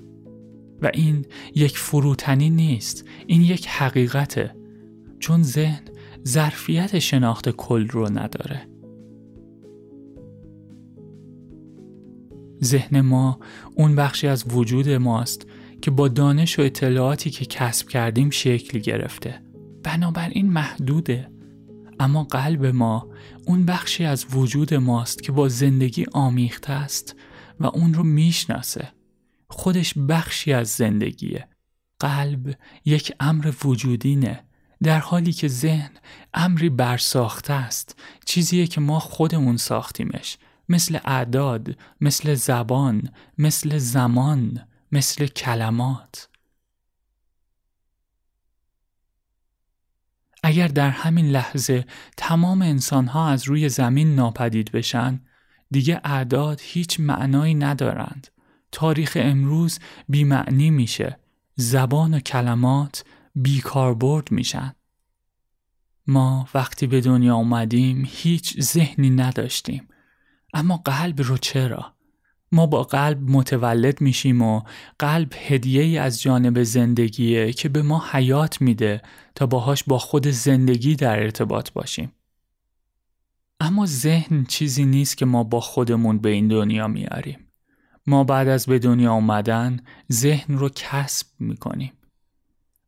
و 0.82 0.92
این 0.94 1.26
یک 1.56 1.78
فروتنی 1.78 2.50
نیست 2.50 3.06
این 3.28 3.42
یک 3.42 3.68
حقیقته 3.68 4.56
چون 5.20 5.44
ذهن 5.44 5.82
ظرفیت 6.28 7.00
شناخت 7.00 7.50
کل 7.50 7.88
رو 7.88 8.10
نداره. 8.10 8.71
ذهن 12.64 13.02
ما 13.02 13.40
اون 13.76 13.96
بخشی 13.96 14.28
از 14.28 14.46
وجود 14.50 14.90
ماست 14.90 15.48
که 15.82 15.92
با 15.92 16.08
دانش 16.08 16.60
و 16.60 16.62
اطلاعاتی 16.62 17.30
که 17.30 17.46
کسب 17.46 17.88
کردیم 17.88 18.30
شکل 18.30 18.80
گرفته. 18.80 19.42
بنابراین 19.84 20.50
محدوده. 20.50 21.32
اما 22.00 22.24
قلب 22.24 22.66
ما 22.66 23.10
اون 23.48 23.66
بخشی 23.66 24.06
از 24.06 24.26
وجود 24.36 24.74
ماست 24.74 25.24
که 25.24 25.32
با 25.32 25.50
زندگی 25.50 26.06
آمیخته 26.14 26.74
است 26.74 27.16
و 27.60 27.66
اون 27.66 27.94
رو 27.94 28.04
می‌شناسه. 28.04 28.88
خودش 29.50 29.94
بخشی 30.10 30.54
از 30.54 30.70
زندگیه. 30.70 31.48
قلب 32.00 32.56
یک 32.86 33.14
امر 33.20 33.54
وجودینه. 33.66 34.44
در 34.84 35.00
حالی 35.00 35.34
که 35.34 35.48
ذهن 35.48 35.92
امری 36.34 36.70
برساخته 36.70 37.54
است. 37.54 38.00
چیزیه 38.26 38.68
که 38.68 38.82
ما 38.82 39.00
خودمون 39.00 39.58
ساختیمش. 39.58 40.38
مثل 40.72 41.00
اعداد، 41.06 41.78
مثل 42.02 42.34
زبان، 42.34 43.10
مثل 43.38 43.78
زمان، 43.78 44.68
مثل 44.92 45.28
کلمات. 45.28 46.30
اگر 50.44 50.68
در 50.68 50.90
همین 50.90 51.26
لحظه 51.26 51.86
تمام 52.18 52.62
انسانها 52.62 53.30
از 53.30 53.44
روی 53.44 53.70
زمین 53.70 54.16
ناپدید 54.16 54.72
بشن، 54.72 55.22
دیگه 55.72 56.02
اعداد 56.04 56.60
هیچ 56.64 57.00
معنایی 57.00 57.56
ندارند. 57.56 58.28
تاریخ 58.72 59.18
امروز 59.22 59.80
بیمعنی 60.10 60.70
میشه. 60.70 61.20
زبان 61.56 62.14
و 62.14 62.20
کلمات 62.20 63.06
بیکاربرد 63.36 64.32
میشن. 64.32 64.76
ما 66.08 66.50
وقتی 66.54 66.88
به 66.88 67.02
دنیا 67.02 67.36
اومدیم 67.36 68.04
هیچ 68.08 68.62
ذهنی 68.62 69.10
نداشتیم. 69.10 69.88
اما 70.54 70.78
قلب 70.78 71.22
رو 71.22 71.38
چرا؟ 71.38 71.94
ما 72.52 72.66
با 72.66 72.84
قلب 72.84 73.30
متولد 73.30 74.02
میشیم 74.02 74.42
و 74.42 74.62
قلب 75.00 75.34
هدیه 75.48 76.02
از 76.02 76.22
جانب 76.22 76.64
زندگیه 76.64 77.54
که 77.54 77.70
به 77.70 77.82
ما 77.82 78.04
حیات 78.12 78.62
میده 78.62 79.02
تا 79.36 79.46
باهاش 79.46 79.84
با 79.84 79.98
خود 79.98 80.28
زندگی 80.28 80.96
در 80.96 81.20
ارتباط 81.20 81.72
باشیم. 81.72 82.12
اما 83.60 83.86
ذهن 83.86 84.46
چیزی 84.46 84.86
نیست 84.86 85.18
که 85.18 85.26
ما 85.26 85.44
با 85.44 85.60
خودمون 85.60 86.20
به 86.20 86.30
این 86.30 86.48
دنیا 86.48 86.88
میاریم. 86.88 87.48
ما 88.08 88.24
بعد 88.24 88.48
از 88.48 88.66
به 88.66 88.80
دنیا 88.80 89.12
آمدن 89.12 89.80
ذهن 90.12 90.58
رو 90.58 90.70
کسب 90.70 91.28
می‌کنیم. 91.40 91.94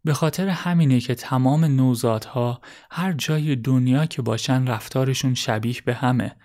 به 0.04 0.14
خاطر 0.14 0.48
همینه 0.48 1.00
که 1.00 1.16
تمام 1.16 1.66
نوزادها 1.66 2.62
هر 2.92 3.14
جای 3.14 3.56
دنیا 3.56 4.06
که 4.06 4.22
باشن 4.22 4.68
رفتارشون 4.68 5.34
شبیه 5.34 5.76
به 5.86 5.94
همه 5.94 6.36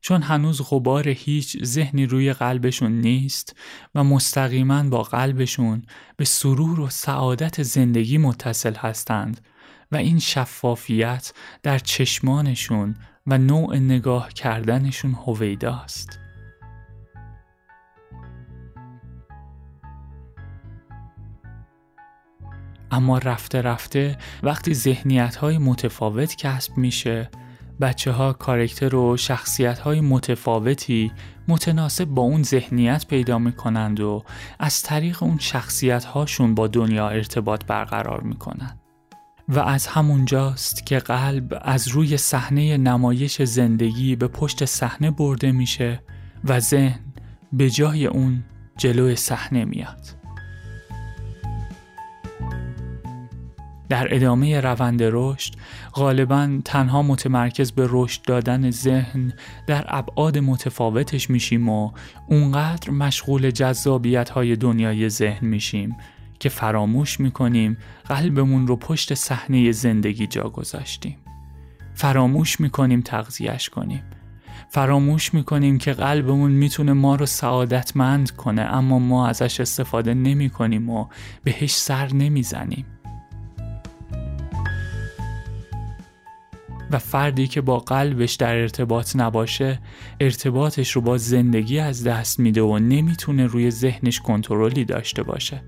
چون 0.00 0.22
هنوز 0.22 0.62
غبار 0.70 1.08
هیچ 1.08 1.64
ذهنی 1.64 2.06
روی 2.06 2.32
قلبشون 2.32 2.92
نیست 2.92 3.56
و 3.94 4.04
مستقیما 4.04 4.82
با 4.82 5.02
قلبشون 5.02 5.82
به 6.16 6.24
سرور 6.24 6.80
و 6.80 6.88
سعادت 6.88 7.62
زندگی 7.62 8.18
متصل 8.18 8.74
هستند 8.74 9.40
و 9.92 9.96
این 9.96 10.18
شفافیت 10.18 11.32
در 11.62 11.78
چشمانشون 11.78 12.96
و 13.26 13.38
نوع 13.38 13.76
نگاه 13.76 14.32
کردنشون 14.32 15.14
هویداست. 15.26 16.18
اما 22.90 23.18
رفته 23.18 23.62
رفته 23.62 24.18
وقتی 24.42 24.74
ذهنیت 24.74 25.36
های 25.36 25.58
متفاوت 25.58 26.36
کسب 26.36 26.76
میشه 26.76 27.30
بچه 27.80 28.12
ها 28.12 28.32
کارکتر 28.32 28.94
و 28.94 29.16
شخصیت 29.16 29.78
های 29.78 30.00
متفاوتی 30.00 31.12
متناسب 31.48 32.04
با 32.04 32.22
اون 32.22 32.42
ذهنیت 32.42 33.06
پیدا 33.06 33.38
می‌کنند 33.38 34.00
و 34.00 34.24
از 34.58 34.82
طریق 34.82 35.22
اون 35.22 35.38
شخصیت 35.38 36.04
هاشون 36.04 36.54
با 36.54 36.66
دنیا 36.66 37.08
ارتباط 37.08 37.64
برقرار 37.64 38.20
می‌کنند. 38.20 38.80
و 39.48 39.58
از 39.60 39.86
همونجاست 39.86 40.86
که 40.86 40.98
قلب 40.98 41.58
از 41.62 41.88
روی 41.88 42.16
صحنه 42.16 42.76
نمایش 42.76 43.42
زندگی 43.42 44.16
به 44.16 44.28
پشت 44.28 44.64
صحنه 44.64 45.10
برده 45.10 45.52
میشه 45.52 46.02
و 46.44 46.60
ذهن 46.60 47.00
به 47.52 47.70
جای 47.70 48.06
اون 48.06 48.44
جلوی 48.76 49.16
صحنه 49.16 49.64
میاد 49.64 50.17
در 53.88 54.14
ادامه 54.14 54.60
روند 54.60 55.00
رشد 55.02 55.54
غالبا 55.92 56.60
تنها 56.64 57.02
متمرکز 57.02 57.72
به 57.72 57.86
رشد 57.90 58.22
دادن 58.22 58.70
ذهن 58.70 59.32
در 59.66 59.84
ابعاد 59.88 60.38
متفاوتش 60.38 61.30
میشیم 61.30 61.68
و 61.68 61.90
اونقدر 62.28 62.90
مشغول 62.90 63.50
جذابیت 63.50 64.30
های 64.30 64.56
دنیای 64.56 65.08
ذهن 65.08 65.46
میشیم 65.46 65.96
که 66.40 66.48
فراموش 66.48 67.20
می‌کنیم 67.20 67.76
قلبمون 68.04 68.66
رو 68.66 68.76
پشت 68.76 69.14
صحنه 69.14 69.72
زندگی 69.72 70.26
جا 70.26 70.48
گذاشتیم. 70.48 71.16
فراموش 71.94 72.60
می‌کنیم 72.60 73.00
تغذیهش 73.00 73.68
کنیم. 73.68 74.02
فراموش 74.68 75.34
می‌کنیم 75.34 75.78
که 75.78 75.92
قلبمون 75.92 76.50
می‌تونه 76.50 76.92
ما 76.92 77.14
رو 77.16 77.26
سعادتمند 77.26 78.30
کنه 78.30 78.62
اما 78.62 78.98
ما 78.98 79.28
ازش 79.28 79.60
استفاده 79.60 80.14
نمی 80.14 80.50
کنیم 80.50 80.90
و 80.90 81.06
بهش 81.44 81.72
سر 81.72 82.12
نمی‌زنیم. 82.12 82.86
و 86.90 86.98
فردی 86.98 87.46
که 87.46 87.60
با 87.60 87.78
قلبش 87.78 88.34
در 88.34 88.56
ارتباط 88.56 89.16
نباشه 89.16 89.78
ارتباطش 90.20 90.90
رو 90.90 91.00
با 91.00 91.18
زندگی 91.18 91.78
از 91.78 92.04
دست 92.04 92.38
میده 92.38 92.62
و 92.62 92.78
نمی‌تونه 92.78 93.46
روی 93.46 93.70
ذهنش 93.70 94.20
کنترلی 94.20 94.84
داشته 94.84 95.22
باشه. 95.22 95.62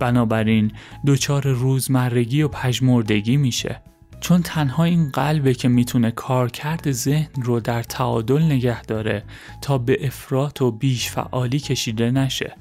بنابراین 0.00 0.72
دچار 1.06 1.48
روزمرگی 1.48 2.42
و 2.42 2.48
پژمردگی 2.48 3.36
میشه. 3.36 3.82
چون 4.20 4.42
تنها 4.42 4.84
این 4.84 5.10
قلبه 5.10 5.54
که 5.54 5.68
می‌تونه 5.68 6.10
کارکرد 6.10 6.92
ذهن 6.92 7.42
رو 7.42 7.60
در 7.60 7.82
تعادل 7.82 8.42
نگه 8.42 8.82
داره 8.82 9.24
تا 9.62 9.78
به 9.78 10.06
افراط 10.06 10.62
و 10.62 10.70
بیش 10.70 11.10
فعالی 11.10 11.58
کشیده 11.58 12.10
نشه. 12.10 12.56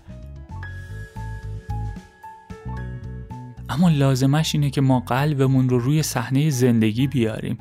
اما 3.69 3.89
لازمش 3.89 4.55
اینه 4.55 4.69
که 4.69 4.81
ما 4.81 4.99
قلبمون 4.99 5.69
رو 5.69 5.79
روی 5.79 6.03
صحنه 6.03 6.49
زندگی 6.49 7.07
بیاریم. 7.07 7.57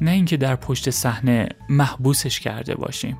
نه 0.00 0.10
اینکه 0.10 0.36
در 0.36 0.56
پشت 0.56 0.90
صحنه 0.90 1.48
محبوسش 1.68 2.40
کرده 2.40 2.74
باشیم. 2.74 3.18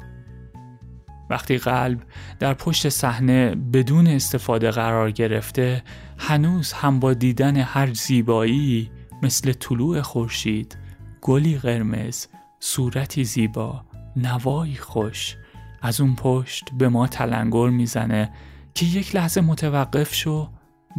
وقتی 1.30 1.58
قلب 1.58 2.02
در 2.38 2.54
پشت 2.54 2.88
صحنه 2.88 3.54
بدون 3.54 4.06
استفاده 4.06 4.70
قرار 4.70 5.10
گرفته 5.10 5.82
هنوز 6.18 6.72
هم 6.72 7.00
با 7.00 7.14
دیدن 7.14 7.56
هر 7.56 7.94
زیبایی 7.94 8.90
مثل 9.22 9.52
طلوع 9.52 10.00
خورشید 10.00 10.78
گلی 11.20 11.58
قرمز 11.58 12.26
صورتی 12.60 13.24
زیبا 13.24 13.84
نوایی 14.16 14.74
خوش 14.74 15.36
از 15.82 16.00
اون 16.00 16.14
پشت 16.14 16.68
به 16.78 16.88
ما 16.88 17.06
تلنگر 17.06 17.68
می‌زنه 17.68 18.30
که 18.74 18.86
یک 18.86 19.16
لحظه 19.16 19.40
متوقف 19.40 20.14
شو 20.14 20.48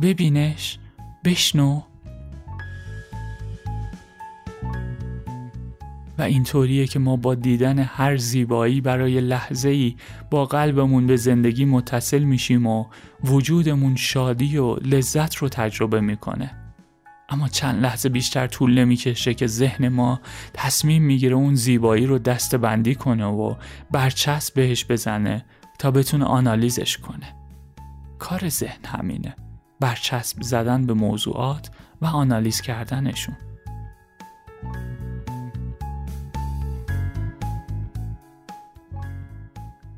ببینش 0.01 0.79
بشنو. 1.25 1.81
و 6.17 6.21
اینطوریه 6.21 6.87
که 6.87 6.99
ما 6.99 7.15
با 7.15 7.35
دیدن 7.35 7.79
هر 7.79 8.17
زیبایی 8.17 8.81
برای 8.81 9.21
لحظه 9.21 9.69
ای 9.69 9.95
با 10.31 10.45
قلبمون 10.45 11.07
به 11.07 11.15
زندگی 11.15 11.65
متصل 11.65 12.23
میشیم 12.23 12.67
و 12.67 12.85
وجودمون 13.23 13.95
شادی 13.95 14.57
و 14.57 14.75
لذت 14.75 15.35
رو 15.35 15.49
تجربه 15.49 16.01
می‌کنه. 16.01 16.51
اما 17.29 17.47
چند 17.47 17.81
لحظه 17.81 18.09
بیشتر 18.09 18.47
طول 18.47 18.79
نمی‌کشه 18.79 19.33
که 19.33 19.47
ذهن 19.47 19.89
ما 19.89 20.19
تصمیم 20.53 21.03
می‌گیره 21.03 21.35
اون 21.35 21.55
زیبایی 21.55 22.05
رو 22.05 22.19
دست 22.19 22.55
بندی 22.55 22.95
کنه 22.95 23.25
و 23.25 23.55
برچسب 23.91 24.53
بهش 24.53 24.85
بزنه 24.85 25.45
تا 25.79 25.91
بتونه 25.91 26.25
آنالیزش 26.25 26.97
کنه. 26.97 27.35
کار 28.19 28.49
ذهن 28.49 28.85
همینه. 28.85 29.35
برچسب 29.85 30.41
زدن 30.41 30.85
به 30.85 30.93
موضوعات 30.93 31.69
و 32.01 32.05
آنالیز 32.05 32.61
کردنشون. 32.61 33.35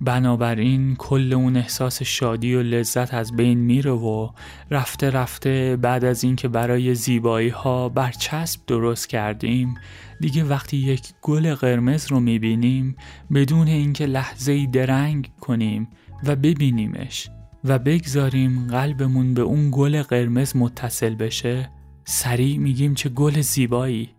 بنابراین 0.01 0.95
کل 0.95 1.33
اون 1.33 1.57
احساس 1.57 2.03
شادی 2.03 2.55
و 2.55 2.61
لذت 2.61 3.13
از 3.13 3.35
بین 3.35 3.57
میره 3.59 3.91
و 3.91 4.29
رفته 4.71 5.09
رفته 5.09 5.77
بعد 5.81 6.05
از 6.05 6.23
اینکه 6.23 6.47
برای 6.47 6.95
زیبایی 6.95 7.49
ها 7.49 7.89
برچسب 7.89 8.61
درست 8.67 9.09
کردیم 9.09 9.75
دیگه 10.21 10.43
وقتی 10.43 10.77
یک 10.77 11.01
گل 11.21 11.55
قرمز 11.55 12.11
رو 12.11 12.19
می‌بینیم 12.19 12.95
بدون 13.33 13.67
اینکه 13.67 14.05
لحظه 14.05 14.51
ای 14.51 14.67
درنگ 14.67 15.31
کنیم 15.39 15.87
و 16.23 16.35
ببینیمش. 16.35 17.29
و 17.67 17.79
بگذاریم 17.79 18.67
قلبمون 18.67 19.33
به 19.33 19.41
اون 19.41 19.69
گل 19.71 20.01
قرمز 20.01 20.55
متصل 20.55 21.15
بشه. 21.15 21.69
سریع 22.05 22.57
میگیم 22.57 22.93
چه 22.93 23.09
گل 23.09 23.41
زیبایی 23.41 24.09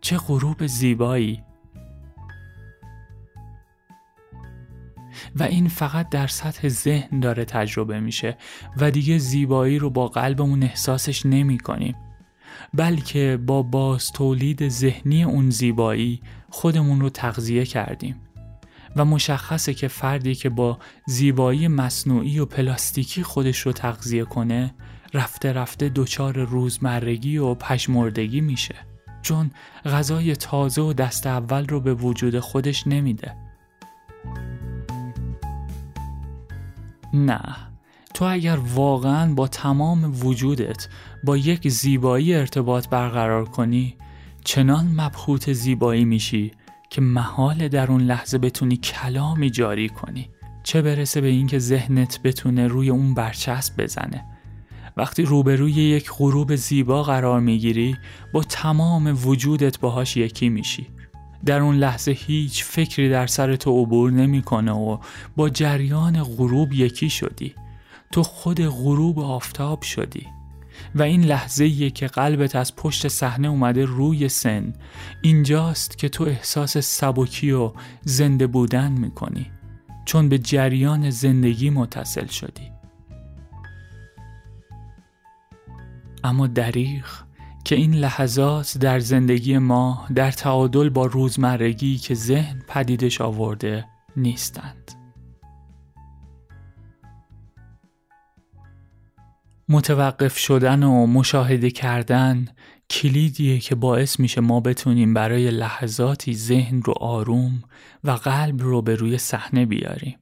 چه 0.00 0.16
غروب 0.16 0.66
زیبایی. 0.66 1.42
و 5.36 5.42
این 5.42 5.68
فقط 5.68 6.08
در 6.08 6.26
سطح 6.26 6.68
ذهن 6.68 7.20
داره 7.20 7.44
تجربه 7.44 8.00
میشه 8.00 8.36
و 8.76 8.90
دیگه 8.90 9.18
زیبایی 9.18 9.78
رو 9.78 9.90
با 9.90 10.08
قلبمون 10.08 10.62
احساسش 10.62 11.26
نمی 11.26 11.58
کنیم. 11.58 11.94
بلکه 12.74 13.38
با 13.46 13.62
باز 13.62 14.12
تولید 14.12 14.68
ذهنی 14.68 15.24
اون 15.24 15.50
زیبایی 15.50 16.20
خودمون 16.48 17.00
رو 17.00 17.10
تغذیه 17.10 17.64
کردیم. 17.64 18.25
و 18.96 19.04
مشخصه 19.04 19.74
که 19.74 19.88
فردی 19.88 20.34
که 20.34 20.48
با 20.48 20.78
زیبایی 21.06 21.68
مصنوعی 21.68 22.38
و 22.38 22.46
پلاستیکی 22.46 23.22
خودش 23.22 23.58
رو 23.58 23.72
تغذیه 23.72 24.24
کنه 24.24 24.74
رفته 25.14 25.52
رفته 25.52 25.88
دچار 25.94 26.38
روزمرگی 26.38 27.38
و 27.38 27.54
پشمردگی 27.54 28.40
میشه. 28.40 28.74
چون 29.22 29.50
غذای 29.84 30.36
تازه 30.36 30.82
و 30.82 30.92
دست 30.92 31.26
اول 31.26 31.66
رو 31.66 31.80
به 31.80 31.94
وجود 31.94 32.38
خودش 32.38 32.86
نمیده. 32.86 33.36
نه. 37.14 37.40
تو 38.14 38.24
اگر 38.24 38.58
واقعا 38.74 39.34
با 39.34 39.48
تمام 39.48 40.26
وجودت 40.26 40.88
با 41.24 41.36
یک 41.36 41.68
زیبایی 41.68 42.34
ارتباط 42.34 42.88
برقرار 42.88 43.44
کنی 43.44 43.96
چنان 44.44 44.86
مبخوت 44.96 45.52
زیبایی 45.52 46.04
میشی 46.04 46.52
که 46.90 47.00
محال 47.00 47.68
در 47.68 47.90
اون 47.90 48.00
لحظه 48.00 48.38
بتونی 48.38 48.76
کلامی 48.76 49.50
جاری 49.50 49.88
کنی. 49.88 50.30
چه 50.62 50.82
برسه 50.82 51.20
به 51.20 51.28
اینکه 51.28 51.58
ذهنت 51.58 52.22
بتونه 52.22 52.66
روی 52.66 52.90
اون 52.90 53.14
برچسب 53.14 53.82
بزنه. 53.82 54.24
وقتی 54.96 55.22
روبروی 55.22 55.72
یک 55.72 56.10
غروب 56.18 56.54
زیبا 56.54 57.02
قرار 57.02 57.40
می‌گیری 57.40 57.96
با 58.32 58.42
تمام 58.42 59.18
وجودت 59.24 59.80
باهاش 59.80 60.16
یکی 60.16 60.48
میشی. 60.48 60.86
در 61.44 61.60
اون 61.60 61.76
لحظه 61.76 62.12
هیچ 62.12 62.64
فکری 62.64 63.10
در 63.10 63.26
سر 63.26 63.56
تو 63.56 63.82
عبور 63.82 64.10
نمی‌کنه 64.10 64.72
و 64.72 64.98
با 65.36 65.48
جریان 65.48 66.22
غروب 66.22 66.72
یکی 66.72 67.10
شدی. 67.10 67.54
تو 68.12 68.22
خود 68.22 68.60
غروب 68.60 69.18
آفتاب 69.18 69.82
شدی. 69.82 70.26
و 70.94 71.02
این 71.02 71.24
لحظه 71.24 71.90
که 71.90 72.06
قلبت 72.06 72.56
از 72.56 72.76
پشت 72.76 73.08
صحنه 73.08 73.48
اومده 73.48 73.84
روی 73.84 74.28
سن 74.28 74.72
اینجاست 75.22 75.98
که 75.98 76.08
تو 76.08 76.24
احساس 76.24 76.78
سبکی 76.78 77.50
و 77.50 77.72
زنده 78.04 78.46
بودن 78.46 78.92
می‌کنی. 78.92 79.50
چون 80.04 80.28
به 80.28 80.38
جریان 80.38 81.10
زندگی 81.10 81.70
متصل 81.70 82.26
شدی. 82.26 82.70
اما 86.24 86.46
دریغ 86.46 87.06
که 87.64 87.74
این 87.74 87.94
لحظات 87.94 88.78
در 88.78 88.98
زندگی 88.98 89.58
ما 89.58 90.06
در 90.14 90.30
تعادل 90.30 90.88
با 90.88 91.06
روزمرگی 91.06 91.98
که 91.98 92.14
ذهن 92.14 92.62
پدیدش 92.68 93.20
آورده 93.20 93.84
نیستند 94.16 94.75
متوقف 99.68 100.38
شدن 100.38 100.82
و 100.82 101.06
مشاهده 101.06 101.70
کردن 101.70 102.48
کلیدیه 102.90 103.58
که 103.58 103.74
باعث 103.74 104.20
میشه 104.20 104.40
ما 104.40 104.60
بتونیم 104.60 105.14
برای 105.14 105.50
لحظاتی 105.50 106.34
ذهن 106.34 106.82
رو 106.82 106.94
آروم 107.00 107.62
و 108.04 108.10
قلب 108.10 108.62
رو 108.62 108.82
به 108.82 108.94
روی 108.94 109.18
صحنه 109.18 109.66
بیاریم. 109.66 110.18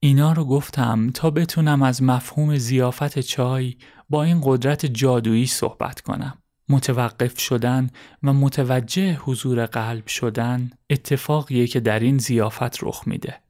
اینا 0.00 0.32
رو 0.32 0.44
گفتم 0.44 1.10
تا 1.10 1.30
بتونم 1.30 1.82
از 1.82 2.02
مفهوم 2.02 2.56
زیافت 2.56 3.18
چای 3.18 3.76
با 4.10 4.22
این 4.22 4.40
قدرت 4.44 4.86
جادویی 4.86 5.46
صحبت 5.46 6.00
کنم. 6.00 6.38
متوقف 6.68 7.40
شدن 7.40 7.90
و 8.22 8.32
متوجه 8.32 9.14
حضور 9.14 9.66
قلب 9.66 10.06
شدن 10.06 10.70
اتفاقیه 10.90 11.66
که 11.66 11.80
در 11.80 12.00
این 12.00 12.18
زیافت 12.18 12.82
رخ 12.82 13.02
میده. 13.06 13.45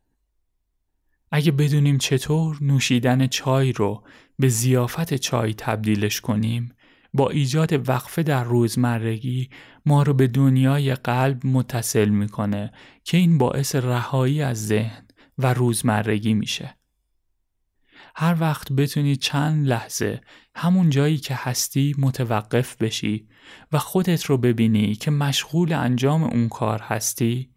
اگه 1.33 1.53
بدونیم 1.53 1.99
چطور 1.99 2.59
نوشیدن 2.61 3.27
چای 3.27 3.73
رو 3.73 4.05
به 4.39 4.49
زیافت 4.49 5.15
چای 5.15 5.55
تبدیلش 5.55 6.21
کنیم 6.21 6.73
با 7.15 7.31
ایجاد 7.31 7.89
وقفه 7.89 8.23
در 8.23 8.45
روزمرگی 8.45 9.51
ما 9.87 10.03
رو 10.03 10.15
به 10.15 10.27
دنیای 10.27 10.95
قلب 10.95 11.47
متصل 11.47 12.09
می‌کنه 12.09 12.73
که 13.05 13.17
این 13.17 13.39
باعث 13.39 13.75
رهایی 13.75 14.43
از 14.43 14.67
ذهن 14.67 15.07
و 15.39 15.55
روزمرگی 15.55 16.35
میشه. 16.35 16.77
هر 18.17 18.37
وقت 18.41 18.73
بتونی 18.73 19.17
چند 19.17 19.67
لحظه 19.67 20.21
همون 20.55 20.91
جایی 20.91 21.17
که 21.17 21.35
هستی 21.35 21.95
متوقف 21.99 22.77
بشی 22.77 23.29
و 23.73 23.79
خودت 23.79 24.25
رو 24.25 24.39
ببینی 24.39 24.95
که 24.95 25.11
مشغول 25.11 25.73
انجام 25.73 26.23
اون 26.23 26.49
کار 26.49 26.81
هستی 26.83 27.51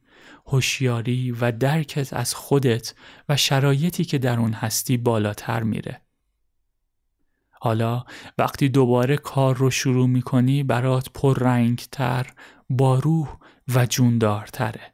هوشیاری 0.52 1.32
و 1.32 1.52
درکت 1.52 2.14
از 2.14 2.34
خودت 2.34 2.94
و 3.30 3.38
شرایطی 3.38 4.06
که 4.06 4.18
در 4.18 4.40
اون 4.40 4.54
هستی 4.54 4.98
بالاتر 4.98 5.64
میره. 5.64 6.02
حالا 7.50 8.04
وقتی 8.38 8.70
دوباره 8.70 9.18
کار 9.18 9.58
رو 9.58 9.72
شروع 9.72 10.08
می‌کنی 10.08 10.64
برات 10.64 11.10
پررنگتر، 11.14 12.28
با 12.70 13.00
روح 13.00 13.38
و 13.76 13.86
جوندارتره. 13.86 14.94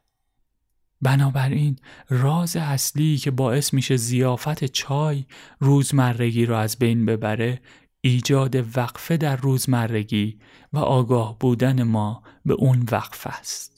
بنابراین 1.02 1.76
راز 2.08 2.56
اصلی 2.56 3.16
که 3.16 3.30
باعث 3.30 3.74
میشه 3.74 3.96
زیافت 3.96 4.64
چای 4.64 5.24
روزمرگی 5.60 6.46
رو 6.46 6.54
از 6.54 6.78
بین 6.78 7.06
ببره 7.06 7.60
ایجاد 8.00 8.76
وقفه 8.78 9.16
در 9.16 9.36
روزمرگی 9.36 10.38
و 10.72 10.78
آگاه 10.78 11.38
بودن 11.38 11.82
ما 11.82 12.22
به 12.44 12.54
اون 12.54 12.86
وقفه 12.90 13.30
است. 13.30 13.75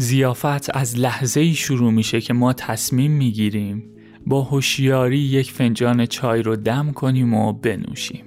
زیافت 0.00 0.76
از 0.76 0.98
لحظه 0.98 1.40
ای 1.40 1.54
شروع 1.54 1.92
میشه 1.92 2.20
که 2.20 2.34
ما 2.34 2.52
تصمیم 2.52 3.10
می‌گیریم 3.10 3.84
با 4.26 4.42
هوشیاری 4.42 5.18
یک 5.18 5.52
فنجان 5.52 6.06
چای 6.06 6.42
رو 6.42 6.56
دم 6.56 6.92
کنیم 6.92 7.34
و 7.34 7.52
بنوشیم. 7.52 8.24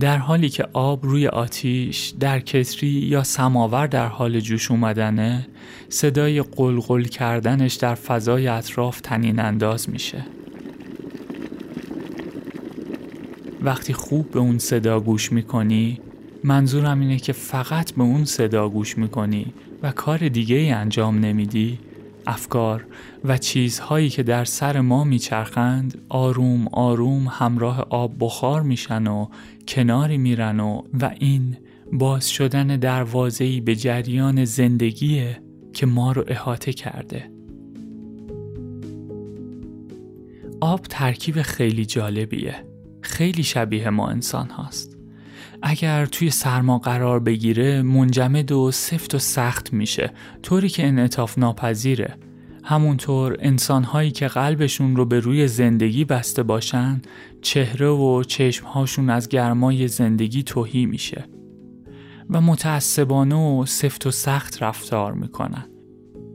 در 0.00 0.16
حالی 0.18 0.48
که 0.48 0.68
آب 0.72 1.06
روی 1.06 1.26
آتیش 1.26 2.12
در 2.20 2.40
کتری 2.40 2.88
یا 2.88 3.22
سماور 3.22 3.86
در 3.86 4.06
حال 4.06 4.40
جوش 4.40 4.70
اومدنه 4.70 5.46
صدای 5.88 6.42
قلقل 6.42 7.02
کردنش 7.02 7.74
در 7.74 7.94
فضای 7.94 8.48
اطراف 8.48 9.00
تنین 9.00 9.38
انداز 9.38 9.90
میشه 9.90 10.24
وقتی 13.62 13.92
خوب 13.92 14.30
به 14.30 14.38
اون 14.38 14.58
صدا 14.58 15.00
گوش 15.00 15.32
می‌کنی 15.32 16.00
منظورم 16.44 17.00
اینه 17.00 17.18
که 17.18 17.32
فقط 17.32 17.92
به 17.92 18.02
اون 18.02 18.24
صدا 18.24 18.68
گوش 18.68 18.98
می‌کنی 18.98 19.54
و 19.82 19.92
کار 19.92 20.28
دیگه 20.28 20.56
ای 20.56 20.70
انجام 20.70 21.18
نمیدی. 21.18 21.78
افکار 22.26 22.86
و 23.24 23.38
چیزهایی 23.38 24.08
که 24.08 24.22
در 24.22 24.44
سر 24.44 24.80
ما 24.80 25.04
میچرخند 25.04 26.02
آروم 26.08 26.68
آروم 26.68 27.26
همراه 27.30 27.86
آب 27.90 28.14
بخار 28.20 28.62
میشن 28.62 29.06
و 29.06 29.26
کناری 29.68 30.18
میرن 30.18 30.60
و 30.60 30.82
و 31.00 31.10
این 31.18 31.56
باز 31.92 32.30
شدن 32.30 32.66
دروازه‌ای 32.66 33.60
به 33.60 33.76
جریان 33.76 34.44
زندگیه 34.44 35.42
که 35.72 35.86
ما 35.86 36.12
رو 36.12 36.24
احاطه 36.28 36.72
کرده. 36.72 37.30
آب 40.60 40.80
ترکیب 40.82 41.42
خیلی 41.42 41.86
جالبیه. 41.86 42.54
خیلی 43.00 43.42
شبیه 43.42 43.90
ما 43.90 44.08
انسان 44.08 44.50
هاست. 44.50 44.89
اگر 45.62 46.06
توی 46.06 46.30
سرما 46.30 46.78
قرار 46.78 47.20
بگیره 47.20 47.82
منجمد 47.82 48.52
و 48.52 48.70
سفت 48.70 49.14
و 49.14 49.18
سخت 49.18 49.72
میشه. 49.72 50.12
طوری 50.42 50.68
که 50.68 50.86
انعطاف 50.86 51.38
ناپذیره. 51.38 52.16
همونطور 52.64 53.36
انسانهایی 53.40 54.10
که 54.10 54.28
قلبشون 54.28 54.96
رو 54.96 55.04
به 55.04 55.20
روی 55.20 55.48
زندگی 55.48 56.04
بسته 56.04 56.42
باشن 56.42 57.02
چهره 57.42 57.88
و 57.88 58.22
چشمهاشون 58.22 59.10
از 59.10 59.28
گرمای 59.28 59.88
زندگی 59.88 60.42
توهی 60.42 60.86
میشه. 60.86 61.24
و 62.30 62.40
متعصبانه 62.40 63.34
و 63.34 63.66
سفت 63.66 64.06
و 64.06 64.10
سخت 64.10 64.62
رفتار 64.62 65.12
می‌کنن. 65.12 65.64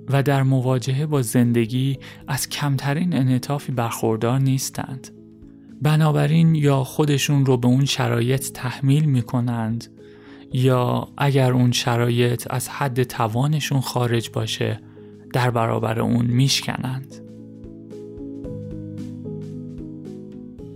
و 0.09 0.23
در 0.23 0.43
مواجهه 0.43 1.05
با 1.05 1.21
زندگی 1.21 1.97
از 2.27 2.49
کمترین 2.49 3.15
انعطافی 3.15 3.71
برخوردار 3.71 4.39
نیستند. 4.39 5.14
بنابراین 5.81 6.55
یا 6.55 6.83
خودشون 6.83 7.45
رو 7.45 7.57
به 7.57 7.67
اون 7.67 7.85
شرایط 7.85 8.51
تحمیل 8.51 9.05
می‌کنند 9.05 9.87
یا 10.53 11.07
اگر 11.17 11.51
اون 11.51 11.71
شرایط 11.71 12.47
از 12.49 12.69
حد 12.69 13.03
توانشون 13.03 13.81
خارج 13.81 14.29
باشه 14.29 14.79
در 15.33 15.49
برابر 15.49 15.99
اون 15.99 16.25
میشکنند. 16.25 17.15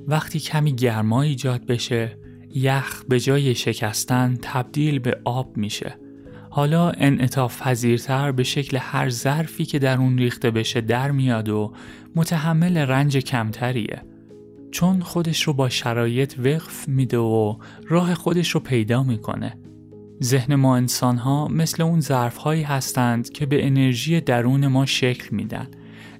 وقتی 0.08 0.40
کمی 0.40 0.76
گرما 0.76 1.22
ایجاد 1.22 1.66
بشه 1.66 2.18
یخ 2.56 3.04
به 3.10 3.20
جای 3.20 3.56
شکستن 3.56 4.38
تبدیل 4.42 5.00
به 5.00 5.20
آب 5.26 5.58
میشه. 5.58 5.96
حالا 6.50 6.90
انعطاف 6.90 7.62
پذیرتر 7.62 8.32
به 8.32 8.44
شکل 8.44 8.78
هر 8.78 9.10
ظرفی 9.10 9.66
که 9.66 9.80
در 9.80 9.98
اون 9.98 10.18
ریخته 10.18 10.52
بشه 10.52 10.82
در 10.82 11.12
میاد 11.12 11.50
و 11.50 11.74
متحمل 12.16 12.78
رنج 12.78 13.18
کمتریه. 13.18 14.02
چون 14.72 15.02
خودش 15.02 15.44
رو 15.44 15.54
با 15.54 15.70
شرایط 15.70 16.40
وقف 16.40 16.88
میده 16.88 17.18
و 17.18 17.56
راه 17.88 18.16
خودش 18.16 18.50
رو 18.50 18.60
پیدا 18.60 19.04
می‌کنه. 19.04 19.58
ذهن 20.24 20.56
ما 20.56 20.76
انسان 20.76 21.18
ها 21.18 21.48
مثل 21.48 21.84
اون 21.84 22.00
ظرف 22.00 22.38
هایی 22.38 22.64
هستند 22.64 23.30
که 23.30 23.46
به 23.46 23.66
انرژی 23.68 24.22
درون 24.22 24.68
ما 24.68 24.86
شکل 24.86 25.36
میدن. 25.36 25.68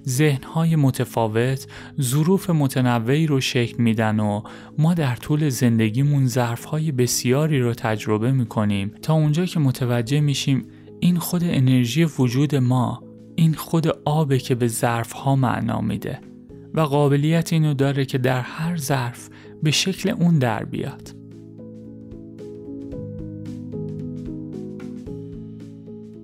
ذهن 0.08 0.42
های 0.42 0.76
متفاوت 0.76 1.66
ظروف 2.00 2.50
متنوعی 2.50 3.26
رو 3.26 3.40
شکل 3.40 3.82
میدن 3.82 4.20
و 4.20 4.42
ما 4.78 4.94
در 4.94 5.16
طول 5.16 5.48
زندگیمون 5.48 6.26
ظرف 6.26 6.64
های 6.64 6.92
بسیاری 6.92 7.60
رو 7.60 7.74
تجربه 7.74 8.32
می‌کنیم 8.32 8.92
تا 9.02 9.14
اونجا 9.14 9.46
که 9.46 9.60
متوجه 9.60 10.20
میشیم 10.20 10.66
این 11.00 11.18
خود 11.18 11.44
انرژی 11.44 12.04
وجود 12.04 12.54
ما 12.54 13.02
این 13.36 13.54
خود 13.54 13.86
آبه 14.04 14.38
که 14.38 14.54
به 14.54 14.66
ظرف 14.66 15.12
ها 15.12 15.36
معنا 15.36 15.80
میده. 15.80 16.29
و 16.74 16.80
قابلیت 16.80 17.52
اینو 17.52 17.74
داره 17.74 18.04
که 18.04 18.18
در 18.18 18.40
هر 18.40 18.76
ظرف 18.76 19.28
به 19.62 19.70
شکل 19.70 20.10
اون 20.10 20.38
در 20.38 20.64
بیاد 20.64 21.20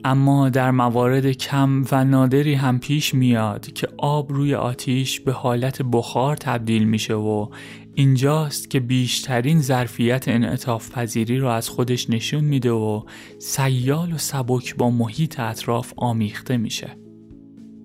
اما 0.04 0.48
در 0.48 0.70
موارد 0.70 1.32
کم 1.32 1.84
و 1.92 2.04
نادری 2.04 2.54
هم 2.54 2.78
پیش 2.78 3.14
میاد 3.14 3.72
که 3.72 3.88
آب 3.96 4.32
روی 4.32 4.54
آتیش 4.54 5.20
به 5.20 5.32
حالت 5.32 5.82
بخار 5.82 6.36
تبدیل 6.36 6.84
میشه 6.84 7.14
و 7.14 7.46
اینجاست 7.94 8.70
که 8.70 8.80
بیشترین 8.80 9.60
ظرفیت 9.60 10.28
انعطاف 10.28 10.90
پذیری 10.90 11.38
رو 11.38 11.48
از 11.48 11.68
خودش 11.68 12.10
نشون 12.10 12.44
میده 12.44 12.70
و 12.70 13.02
سیال 13.38 14.12
و 14.12 14.18
سبک 14.18 14.76
با 14.76 14.90
محیط 14.90 15.40
اطراف 15.40 15.92
آمیخته 15.96 16.56
میشه. 16.56 16.96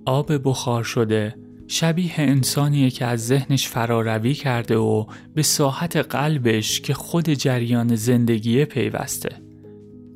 آب 0.05 0.49
بخار 0.49 0.83
شده 0.83 1.35
شبیه 1.71 2.13
انسانیه 2.17 2.89
که 2.89 3.05
از 3.05 3.27
ذهنش 3.27 3.67
فراروی 3.67 4.33
کرده 4.33 4.77
و 4.77 5.05
به 5.33 5.41
ساحت 5.41 5.97
قلبش 5.97 6.81
که 6.81 6.93
خود 6.93 7.29
جریان 7.29 7.95
زندگیه 7.95 8.65
پیوسته. 8.65 9.41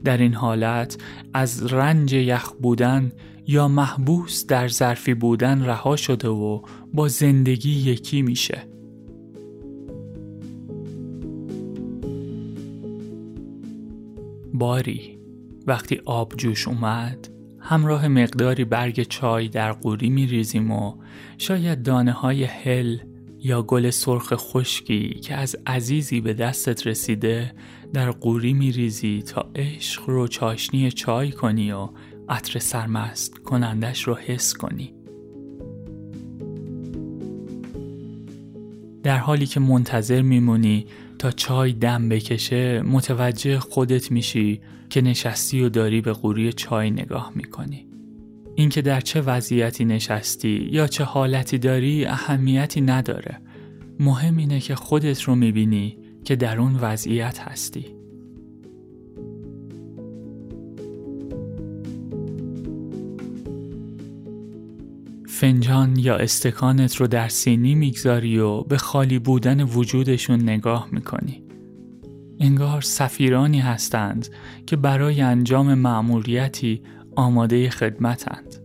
در 0.04 0.18
این 0.18 0.34
حالت 0.34 0.98
از 1.34 1.74
رنج 1.74 2.14
یخ 2.14 2.52
بودن 2.52 3.12
یا 3.48 3.68
محبوس 3.68 4.46
در 4.46 4.68
ظرفی 4.68 5.14
بودن 5.14 5.66
رها 5.66 5.96
شده 5.96 6.28
و 6.28 6.62
با 6.94 7.08
زندگی 7.08 7.92
یکی 7.92 8.22
میشه. 8.22 8.68
باری 14.54 15.20
وقتی 15.68 16.02
آب 16.06 16.34
جوش 16.38 16.68
اومد 16.68 17.35
همراه 17.68 18.08
مقداری 18.08 18.66
برگ 18.66 19.04
چای 19.04 19.48
در 19.48 19.72
قوری 19.72 20.10
می 20.10 20.28
ریزیم 20.28 20.72
و 20.72 20.94
شاید 21.38 21.84
دانه 21.84 22.12
های 22.12 22.44
هل 22.44 22.98
یا 23.40 23.62
گل 23.62 23.90
سرخ 23.90 24.34
خشکی 24.36 25.10
که 25.10 25.36
از 25.36 25.56
عزیزی 25.68 26.22
به 26.22 26.34
دستت 26.34 26.88
رسیده 26.88 27.54
در 27.94 28.12
قوری 28.12 28.54
می 28.54 28.72
ریزی 28.72 29.22
تا 29.22 29.50
عشق 29.56 30.10
رو 30.10 30.28
چاشنی 30.28 30.92
چای 30.92 31.32
کنی 31.32 31.72
و 31.72 31.90
عطر 32.30 32.60
سرمست 32.60 33.38
کنندش 33.38 34.04
رو 34.04 34.16
حس 34.16 34.54
کنی. 34.54 34.94
در 39.04 39.18
حالی 39.18 39.46
که 39.46 39.60
منتظر 39.60 40.22
میمونی 40.22 40.86
تا 41.26 41.32
چای 41.32 41.74
دم 41.74 42.10
بکشه 42.10 42.82
متوجه 42.82 43.60
خودت 43.60 44.12
میشی 44.12 44.62
که 44.90 45.02
نشستی 45.02 45.62
و 45.62 45.70
داری 45.70 46.02
به 46.02 46.14
قوری 46.14 46.54
چای 46.54 46.92
نگاه 46.92 47.32
می‌کنی. 47.36 47.88
اینکه 48.56 48.82
در 48.82 49.02
چه 49.02 49.22
وضعیتی 49.22 49.86
نشستی 49.86 50.70
یا 50.72 50.88
چه 50.88 51.04
حالتی 51.04 51.58
داری 51.58 52.06
اهمیتی 52.06 52.82
نداره. 52.82 53.42
مهم 54.00 54.38
اینه 54.38 54.60
که 54.60 54.76
خودت 54.76 55.22
رو 55.22 55.36
می‌بینی 55.36 55.98
که 56.26 56.36
در 56.36 56.60
اون 56.60 56.76
وضعیت 56.76 57.40
هستی. 57.40 57.95
فنجان 65.86 66.06
یا 66.06 66.16
استکانت 66.16 66.96
رو 66.96 67.08
در 67.08 67.28
سینی 67.28 67.76
می‌گذاری 67.76 68.40
و 68.40 68.62
به 68.62 68.78
خالی 68.78 69.20
بودن 69.20 69.62
وجودشون 69.62 70.42
نگاه 70.42 70.88
می‌کنی. 70.92 71.44
انگار 72.40 72.82
سفیرانی 72.82 73.60
هستند 73.60 74.28
که 74.66 74.76
برای 74.76 75.22
انجام 75.22 75.74
مأموریتی 75.74 76.82
آماده 77.16 77.70
خدمتند. 77.70 78.56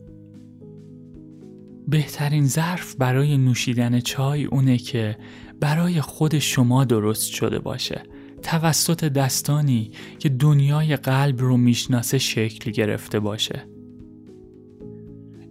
بهترین 1.89 2.47
ظرف 2.47 2.95
برای 2.95 3.39
نوشیدن 3.39 4.01
چای 4.01 4.45
اونه 4.45 4.79
که 4.79 5.17
برای 5.61 6.01
خود 6.01 6.39
شما 6.39 6.85
درست 6.85 7.31
شده 7.31 7.59
باشه 7.59 8.03
توسط 8.43 9.05
دستانی 9.05 9.91
که 10.19 10.29
دنیای 10.29 10.97
قلب 10.97 11.41
رو 11.41 11.57
می‌شناسه 11.57 12.19
شکل 12.19 12.71
گرفته 12.71 13.21
باشه 13.21 13.70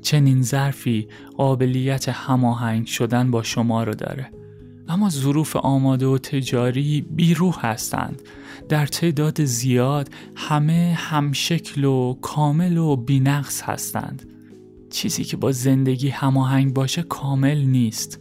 چنین 0.02 0.42
ظرفی 0.42 1.08
قابلیت 1.38 2.10
هماهنگ 2.10 2.88
شدن 2.88 3.32
با 3.32 3.44
شما 3.44 3.84
رو 3.84 3.94
داره. 3.94 4.32
اما 4.88 5.10
ظروف 5.10 5.56
آماده 5.56 6.06
و 6.06 6.18
تجاری 6.18 7.02
بیروح 7.02 7.66
هستند. 7.66 8.22
در 8.70 8.86
تعداد 8.86 9.44
زیاد 9.44 10.10
همه 10.36 10.96
همشکل 10.98 11.84
و 11.84 12.14
کامل 12.22 12.78
و 12.78 12.96
بینقص 12.96 13.62
هستند. 13.62 14.26
چیزی 14.90 15.24
که 15.24 15.38
با 15.38 15.52
زندگی 15.52 16.10
هماهنگ 16.10 16.74
باشه 16.74 17.02
کامل 17.02 17.58
نیست 17.58 18.20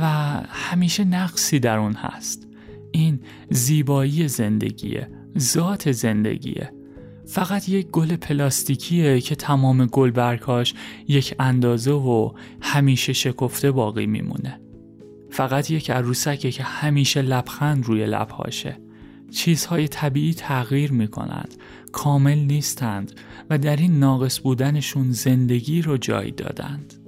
و 0.00 0.06
همیشه 0.48 1.04
نقصی 1.04 1.58
در 1.58 1.78
اون 1.78 1.92
هست. 1.92 2.48
این 2.92 3.20
زیبایی 3.50 4.28
زندگیه 4.28 5.10
ذات 5.38 5.92
زندگیه. 5.92 6.72
فقط 7.30 7.68
یک 7.68 7.86
گل 7.86 8.16
پلاستیکیه 8.16 9.20
که 9.20 9.34
تمام 9.34 9.86
گلبرگاش 9.86 10.74
یک 11.08 11.34
اندازه 11.38 11.92
و 11.92 12.32
همیشه 12.60 13.12
شکفته 13.12 13.70
باقی 13.70 14.06
میمونه. 14.06 14.60
فقط 15.30 15.70
یک 15.70 15.90
عروسکه 15.90 16.50
که 16.50 16.62
همیشه 16.62 17.22
لبخند 17.22 17.84
روی 17.84 18.06
لبهاشه. 18.06 18.76
چیزهای 19.30 19.88
طبیعی 19.88 20.34
تغییر 20.34 20.92
می‌کنند 20.92 21.54
کامل 21.92 22.38
نیستند 22.38 23.12
و 23.50 23.58
در 23.58 23.76
این 23.76 23.98
ناقص 23.98 24.40
بودنشون 24.40 25.10
زندگی 25.10 25.82
رو 25.82 25.96
جای 25.96 26.30
دادند. 26.30 26.99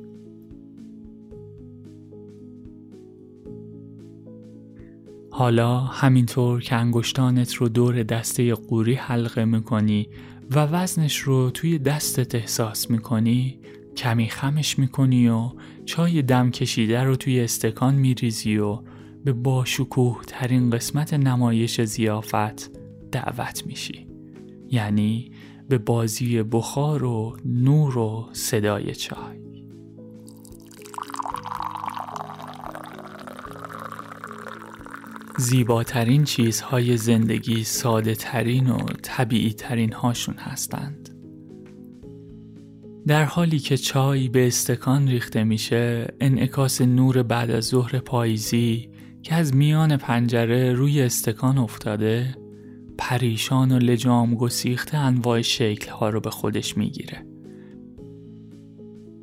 حالا 5.34 5.78
همینطور 5.78 6.60
که 6.60 6.76
انگشتانت 6.76 7.54
رو 7.54 7.68
دور 7.68 8.02
دسته 8.02 8.54
قوری 8.54 8.94
حلقه 8.94 9.44
می‌کنی 9.44 10.08
و 10.50 10.58
وزنش 10.66 11.18
رو 11.18 11.50
توی 11.50 11.78
دستت 11.78 12.34
احساس 12.34 12.90
می‌کنی 12.90 13.58
کمی 13.96 14.28
خمش 14.28 14.78
می‌کنی 14.78 15.28
و 15.28 15.50
چای 15.84 16.22
دم 16.22 16.50
کشیده 16.50 17.02
رو 17.02 17.16
توی 17.16 17.40
استکان 17.40 17.94
میریزی 17.94 18.56
و 18.56 18.78
به 19.24 19.32
باشکوه 19.32 20.20
ترین 20.26 20.70
قسمت 20.70 21.14
نمایش 21.14 21.80
زیافت 21.80 22.70
دعوت 23.12 23.66
میشی. 23.66 24.06
یعنی 24.70 25.30
به 25.68 25.78
بازی 25.78 26.42
بخار 26.42 27.04
و 27.04 27.36
نور 27.44 27.98
و 27.98 28.28
صدای 28.32 28.94
چای. 28.94 29.51
زیباترین 35.42 36.24
چیزهای 36.24 36.96
زندگی 36.96 37.64
ساده 37.64 38.14
ترین 38.14 38.70
و 38.70 38.78
طبیعی 39.02 39.52
ترین 39.52 39.92
هاشون 39.92 40.34
هستند. 40.34 41.08
در 43.06 43.24
حالی 43.24 43.58
که 43.58 43.76
چای 43.76 44.28
به 44.28 44.46
استکان 44.46 45.08
ریخته 45.08 45.44
میشه 45.44 46.14
انعکاس 46.20 46.80
نور 46.80 47.22
بعد 47.22 47.50
از 47.50 47.64
ظهر 47.64 47.98
پاییزی 47.98 48.88
که 49.22 49.34
از 49.34 49.54
میان 49.56 49.96
پنجره 49.96 50.72
روی 50.72 51.02
استکان 51.02 51.58
افتاده 51.58 52.36
پریشان 52.98 53.72
و 53.72 53.78
لجام 53.78 54.34
گسیخته 54.34 54.98
انواع 54.98 55.42
شکل 55.42 55.90
ها 55.90 56.10
رو 56.10 56.20
به 56.20 56.30
خودش 56.30 56.76
می‌گیره. 56.76 57.26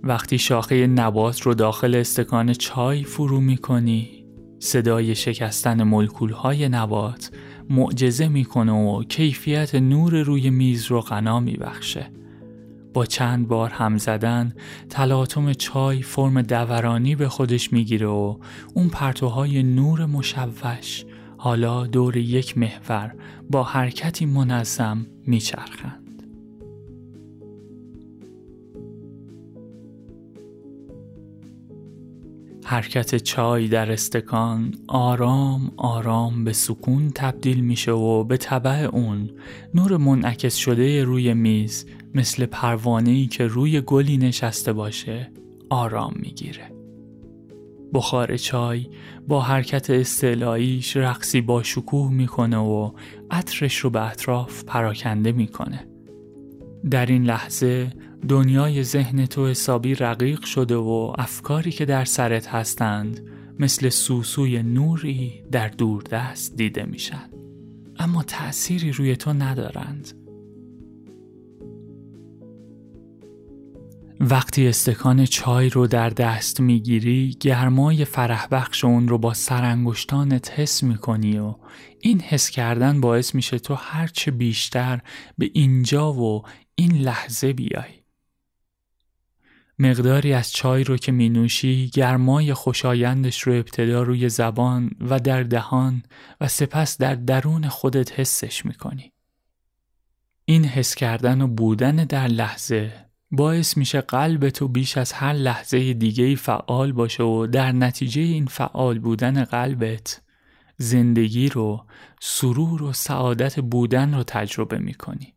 وقتی 0.04 0.38
شاخه 0.38 0.88
نبات 0.88 1.42
رو 1.42 1.54
داخل 1.54 1.96
استکان 1.96 2.54
چای 2.54 3.04
فرو 3.04 3.40
می‌کنی 3.40 4.19
صدای 4.60 5.16
شکستن 5.16 5.84
ملکول 5.84 6.32
های 6.32 6.70
نبات 6.70 7.32
معجزه 7.70 8.28
می‌کنه 8.28 8.72
و 8.72 9.04
کیفیت 9.04 9.76
نور 9.76 10.22
روی 10.22 10.50
میز 10.50 10.86
رو 10.86 11.02
غنا 11.02 11.40
میبخشه. 11.40 12.12
با 12.94 13.06
چند 13.06 13.48
بار 13.48 13.70
هم 13.70 13.98
زدن 13.98 14.54
تلاطم 14.90 15.54
چای 15.54 16.02
فرم 16.02 16.42
دورانی 16.42 17.16
به 17.16 17.30
خودش 17.30 17.74
می‌گیره 17.74 18.08
و 18.08 18.38
اون 18.74 18.90
پرتوهای 18.90 19.64
نور 19.64 20.06
مشوش 20.06 21.06
حالا 21.38 21.88
دور 21.88 22.18
یک 22.18 22.58
محور 22.58 23.16
با 23.50 23.64
حرکتی 23.64 24.26
منظم 24.26 25.06
میچرخند. 25.26 25.99
حرکت 32.70 33.16
چای 33.16 33.68
در 33.68 33.92
استکان 33.92 34.76
آرام 34.88 35.72
آرام 35.78 36.44
به 36.44 36.54
سکون 36.54 37.12
تبدیل 37.16 37.60
میشه 37.60 37.92
و 37.92 38.24
به 38.24 38.38
طبع 38.38 38.90
اون 38.94 39.30
نور 39.74 39.98
منعکس 39.98 40.56
شده 40.56 41.04
روی 41.04 41.34
میز 41.34 41.86
مثل 42.16 42.46
پروانه 42.46 43.28
که 43.28 43.48
روی 43.48 43.82
گلی 43.82 44.18
نشسته 44.18 44.74
باشه 44.74 45.32
آرام 45.70 46.14
می‌گیره. 46.16 46.72
بخار 47.94 48.38
چای 48.38 48.88
با 49.28 49.42
حرکت 49.42 49.90
استعلاییش 49.90 50.98
رقصی 50.98 51.42
با 51.42 51.64
شکوه 51.64 52.14
می‌کنه 52.14 52.58
و 52.58 52.92
عطرش 53.32 53.78
رو 53.78 53.90
به 53.90 54.12
اطراف 54.12 54.64
پراکنده 54.64 55.32
می‌کنه. 55.32 55.88
در 56.92 57.06
این 57.06 57.24
لحظه 57.24 57.94
دنیای 58.28 58.84
ذهن 58.84 59.26
تو 59.26 59.48
حسابی 59.48 59.96
رقیق 59.96 60.44
شده 60.46 60.76
و 60.76 61.14
افکاری 61.18 61.72
که 61.72 61.86
در 61.86 62.06
سرت 62.06 62.48
هستند 62.48 63.22
مثل 63.60 63.90
سوسوی 63.90 64.64
نوری 64.64 65.44
در 65.52 65.68
دوردست 65.68 66.58
دیده 66.58 66.86
میشن. 66.86 67.30
اما 68.00 68.24
تأثیری 68.24 68.92
روی 68.92 69.16
تو 69.16 69.34
ندارند. 69.34 70.12
وقتی 74.20 74.68
استکان 74.68 75.26
چای 75.26 75.70
رو 75.70 75.88
در 75.88 76.10
دست 76.10 76.60
می‌گیری 76.60 77.38
گرمای 77.40 78.06
فرح 78.06 78.48
بخش 78.52 78.86
اون 78.86 79.08
رو 79.08 79.18
با 79.18 79.34
سرانگشتانت 79.34 80.60
حس 80.60 80.84
می‌کنی 80.84 81.40
و 81.40 81.56
این 82.00 82.22
حس 82.22 82.50
کردن 82.50 83.02
باعث 83.02 83.36
میشه 83.36 83.60
تو 83.60 83.74
هرچه 83.74 84.32
بیشتر 84.32 85.02
به 85.38 85.50
اینجا 85.54 86.14
و 86.14 86.44
این 86.76 86.92
لحظه 86.92 87.54
بیای. 87.54 87.99
مقداری 89.80 90.34
از 90.34 90.54
چای 90.54 90.84
رو 90.84 90.98
که 90.98 91.12
می 91.12 91.30
نوشی 91.30 91.90
گرمای 91.90 92.54
خوشایندش 92.54 93.42
رو 93.42 93.54
ابتدا 93.54 94.04
روی 94.04 94.30
زبان 94.30 94.92
و 95.02 95.20
در 95.20 95.44
دهان 95.44 96.04
و 96.42 96.48
سپس 96.48 96.98
در 96.98 97.16
درون 97.16 97.68
خودت 97.68 98.20
حسش 98.20 98.66
می 98.66 98.74
کنی. 98.74 99.12
این 100.46 100.66
حس 100.66 100.96
کردن 100.96 101.42
و 101.42 101.48
بودن 101.48 101.96
در 101.96 102.28
لحظه 102.28 103.06
باعث 103.32 103.78
میشه 103.78 104.02
قلب 104.02 104.50
تو 104.50 104.68
بیش 104.68 104.98
از 104.98 105.14
هر 105.14 105.34
لحظه 105.34 105.94
دیگه 105.94 106.36
فعال 106.36 106.92
باشه 106.92 107.24
و 107.24 107.48
در 107.48 107.72
نتیجه 107.72 108.22
این 108.22 108.46
فعال 108.46 109.00
بودن 109.00 109.44
قلبت 109.44 110.22
زندگی 110.78 111.50
رو 111.50 111.86
سرور 112.22 112.84
و 112.84 112.94
سعادت 112.94 113.60
بودن 113.60 114.14
رو 114.14 114.24
تجربه 114.24 114.78
می‌کنی. 114.78 115.34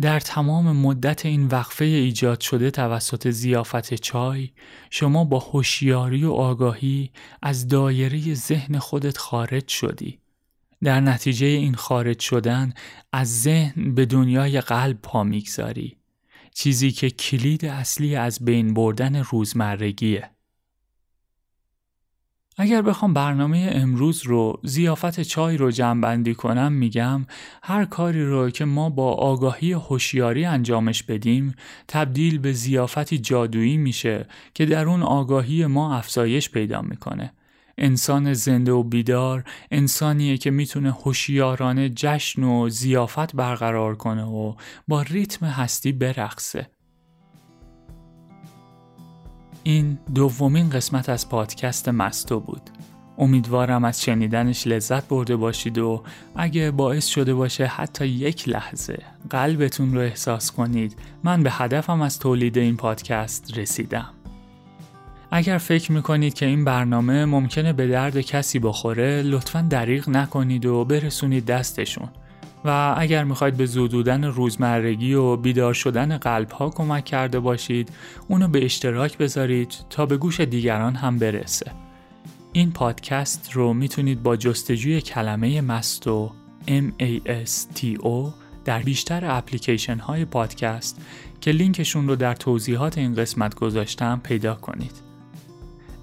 در 0.00 0.20
تمام 0.20 0.76
مدت 0.76 1.26
این 1.26 1.46
وقفه 1.46 1.84
ایجاد 1.84 2.40
شده 2.40 2.70
توسط 2.70 3.30
زیافت 3.30 3.94
چای 3.94 4.50
شما 4.90 5.24
با 5.24 5.38
هوشیاری 5.38 6.24
و 6.24 6.32
آگاهی 6.32 7.10
از 7.42 7.68
دایره 7.68 8.34
ذهن 8.34 8.78
خودت 8.78 9.18
خارج 9.18 9.68
شدی. 9.68 10.18
در 10.82 11.00
نتیجه 11.00 11.46
این 11.46 11.74
خارج 11.74 12.20
شدن 12.20 12.72
از 13.12 13.42
ذهن 13.42 13.94
به 13.94 14.06
دنیای 14.06 14.60
قلب 14.60 14.98
پا 15.02 15.24
می‌گذاری. 15.24 15.96
چیزی 16.54 16.90
که 16.90 17.10
کلید 17.10 17.64
اصلی 17.64 18.16
از 18.16 18.44
بین 18.44 18.74
بردن 18.74 19.16
روزمرگیه. 19.16 20.30
اگر 22.62 22.82
بخوام 22.82 23.14
برنامه 23.14 23.70
امروز 23.74 24.22
رو 24.22 24.60
زیافت 24.62 25.20
چای 25.20 25.56
رو 25.56 25.70
جمعبندی 25.70 26.34
کنم 26.34 26.72
میگم 26.72 27.26
هر 27.62 27.84
کاری 27.84 28.24
رو 28.24 28.50
که 28.50 28.64
ما 28.64 28.90
با 28.90 29.12
آگاهی 29.12 29.72
هوشیاری 29.72 30.44
انجامش 30.44 31.02
بدیم 31.02 31.54
تبدیل 31.88 32.38
به 32.38 32.52
زیافتی 32.52 33.18
جادویی 33.18 33.76
میشه 33.76 34.26
که 34.54 34.66
در 34.66 34.88
اون 34.88 35.02
آگاهی 35.02 35.66
ما 35.66 35.96
افزایش 35.96 36.50
پیدا 36.50 36.82
می‌کنه. 36.82 37.32
انسان 37.78 38.32
زنده 38.32 38.72
و 38.72 38.82
بیدار 38.82 39.44
انسانیه 39.70 40.36
که 40.36 40.50
می‌تونه 40.50 40.92
هوشیارانه 40.92 41.88
جشن 41.88 42.44
و 42.44 42.68
زیافت 42.68 43.36
برقرار 43.36 43.94
کنه 43.96 44.24
و 44.24 44.54
با 44.88 45.02
ریتم 45.02 45.46
هستی 45.46 45.92
برقصه. 45.92 46.66
این 49.62 49.98
دومین 50.14 50.70
قسمت 50.70 51.08
از 51.08 51.28
پادکست 51.28 51.88
مستو 51.88 52.40
بود. 52.40 52.70
امیدوارم 53.18 53.84
از 53.84 54.02
شنیدنش 54.02 54.66
لذت 54.66 55.08
برده 55.08 55.36
باشید 55.36 55.78
و 55.78 56.02
اگه 56.36 56.70
باعث 56.70 57.06
شده 57.06 57.34
باشه 57.34 57.66
حتی 57.66 58.06
یک 58.06 58.48
لحظه 58.48 58.98
قلبتون 59.30 59.94
رو 59.94 60.00
احساس 60.00 60.52
کنید 60.52 60.96
من 61.24 61.42
به 61.42 61.50
هدفم 61.52 62.00
از 62.02 62.18
تولید 62.18 62.58
این 62.58 62.76
پادکست 62.76 63.58
رسیدم. 63.58 64.10
اگر 65.30 65.58
فکر 65.58 65.92
می‌کنید 65.92 66.34
که 66.34 66.46
این 66.46 66.64
برنامه 66.64 67.24
ممکنه 67.24 67.72
به 67.72 67.86
درد 67.86 68.20
کسی 68.20 68.58
بخوره 68.58 69.22
لطفا 69.22 69.66
دریغ 69.70 70.08
نکنید 70.08 70.66
و 70.66 70.84
برسونید 70.84 71.46
دستشون. 71.46 72.08
و 72.64 72.94
اگر 72.98 73.24
می‌خواید 73.24 73.56
به 73.56 73.66
زودودن 73.66 74.24
روزمرگی 74.24 75.14
و 75.14 75.36
بیدار 75.36 75.74
شدن 75.74 76.18
قلب 76.18 76.50
ها 76.50 76.70
کمک 76.70 77.04
کرده 77.04 77.40
باشید 77.40 77.92
اونو 78.28 78.48
به 78.48 78.64
اشتراک 78.64 79.18
بذارید 79.18 79.74
تا 79.90 80.06
به 80.06 80.16
گوش 80.16 80.40
دیگران 80.40 80.94
هم 80.94 81.18
برسه 81.18 81.72
این 82.52 82.72
پادکست 82.72 83.52
رو 83.52 83.72
می‌تونید 83.72 84.22
با 84.22 84.36
جستجوی 84.36 85.00
کلمه 85.00 85.60
مستو 85.60 86.32
M-A-S-T-O 86.68 88.32
در 88.64 88.82
بیشتر 88.82 89.22
اپلیکیشن 89.24 89.98
های 89.98 90.24
پادکست 90.24 91.00
که 91.40 91.50
لینکشون 91.50 92.08
رو 92.08 92.16
در 92.16 92.34
توضیحات 92.34 92.98
این 92.98 93.14
قسمت 93.14 93.54
گذاشتم 93.54 94.20
پیدا 94.24 94.54
کنید. 94.54 95.09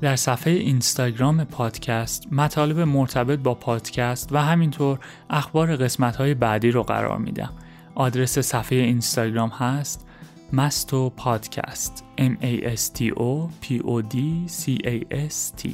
در 0.01 0.15
صفحه 0.15 0.53
اینستاگرام 0.53 1.43
پادکست 1.43 2.33
مطالب 2.33 2.79
مرتبط 2.79 3.39
با 3.39 3.53
پادکست 3.53 4.33
و 4.33 4.37
همینطور 4.37 4.99
اخبار 5.29 5.75
قسمت 5.75 6.15
های 6.15 6.33
بعدی 6.33 6.71
رو 6.71 6.83
قرار 6.83 7.17
میدم. 7.17 7.53
آدرس 7.95 8.39
صفحه 8.39 8.77
اینستاگرام 8.77 9.49
هست 9.49 10.07
مستو 10.53 11.09
پادکست 11.09 12.03
M-A-S-T-O 12.17 13.49
P-O-D-C-A-S-T 13.63 15.69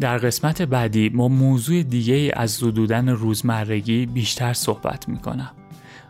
در 0.00 0.18
قسمت 0.18 0.62
بعدی 0.62 1.08
ما 1.08 1.28
موضوع 1.28 1.82
دیگه 1.82 2.32
از 2.34 2.50
زدودن 2.50 3.08
روزمرگی 3.08 4.06
بیشتر 4.06 4.52
صحبت 4.52 5.08
می‌کنم. 5.08 5.50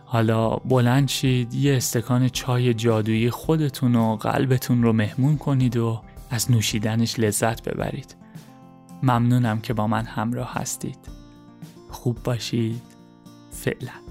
حالا 0.05 0.49
بلند 0.49 1.07
شید 1.07 1.53
یه 1.53 1.77
استکان 1.77 2.29
چای 2.29 2.73
جادویی 2.73 3.29
خودتون 3.29 3.95
و 3.95 4.15
قلبتون 4.15 4.83
رو 4.83 4.93
مهمون 4.93 5.37
کنید 5.37 5.77
و 5.77 6.01
از 6.29 6.51
نوشیدنش 6.51 7.19
لذت 7.19 7.69
ببرید. 7.69 8.15
ممنونم 9.03 9.59
که 9.61 9.73
با 9.73 9.87
من 9.87 10.05
همراه 10.05 10.53
هستید. 10.53 10.99
خوب 11.89 12.23
باشید. 12.23 12.81
فعلا. 13.51 14.06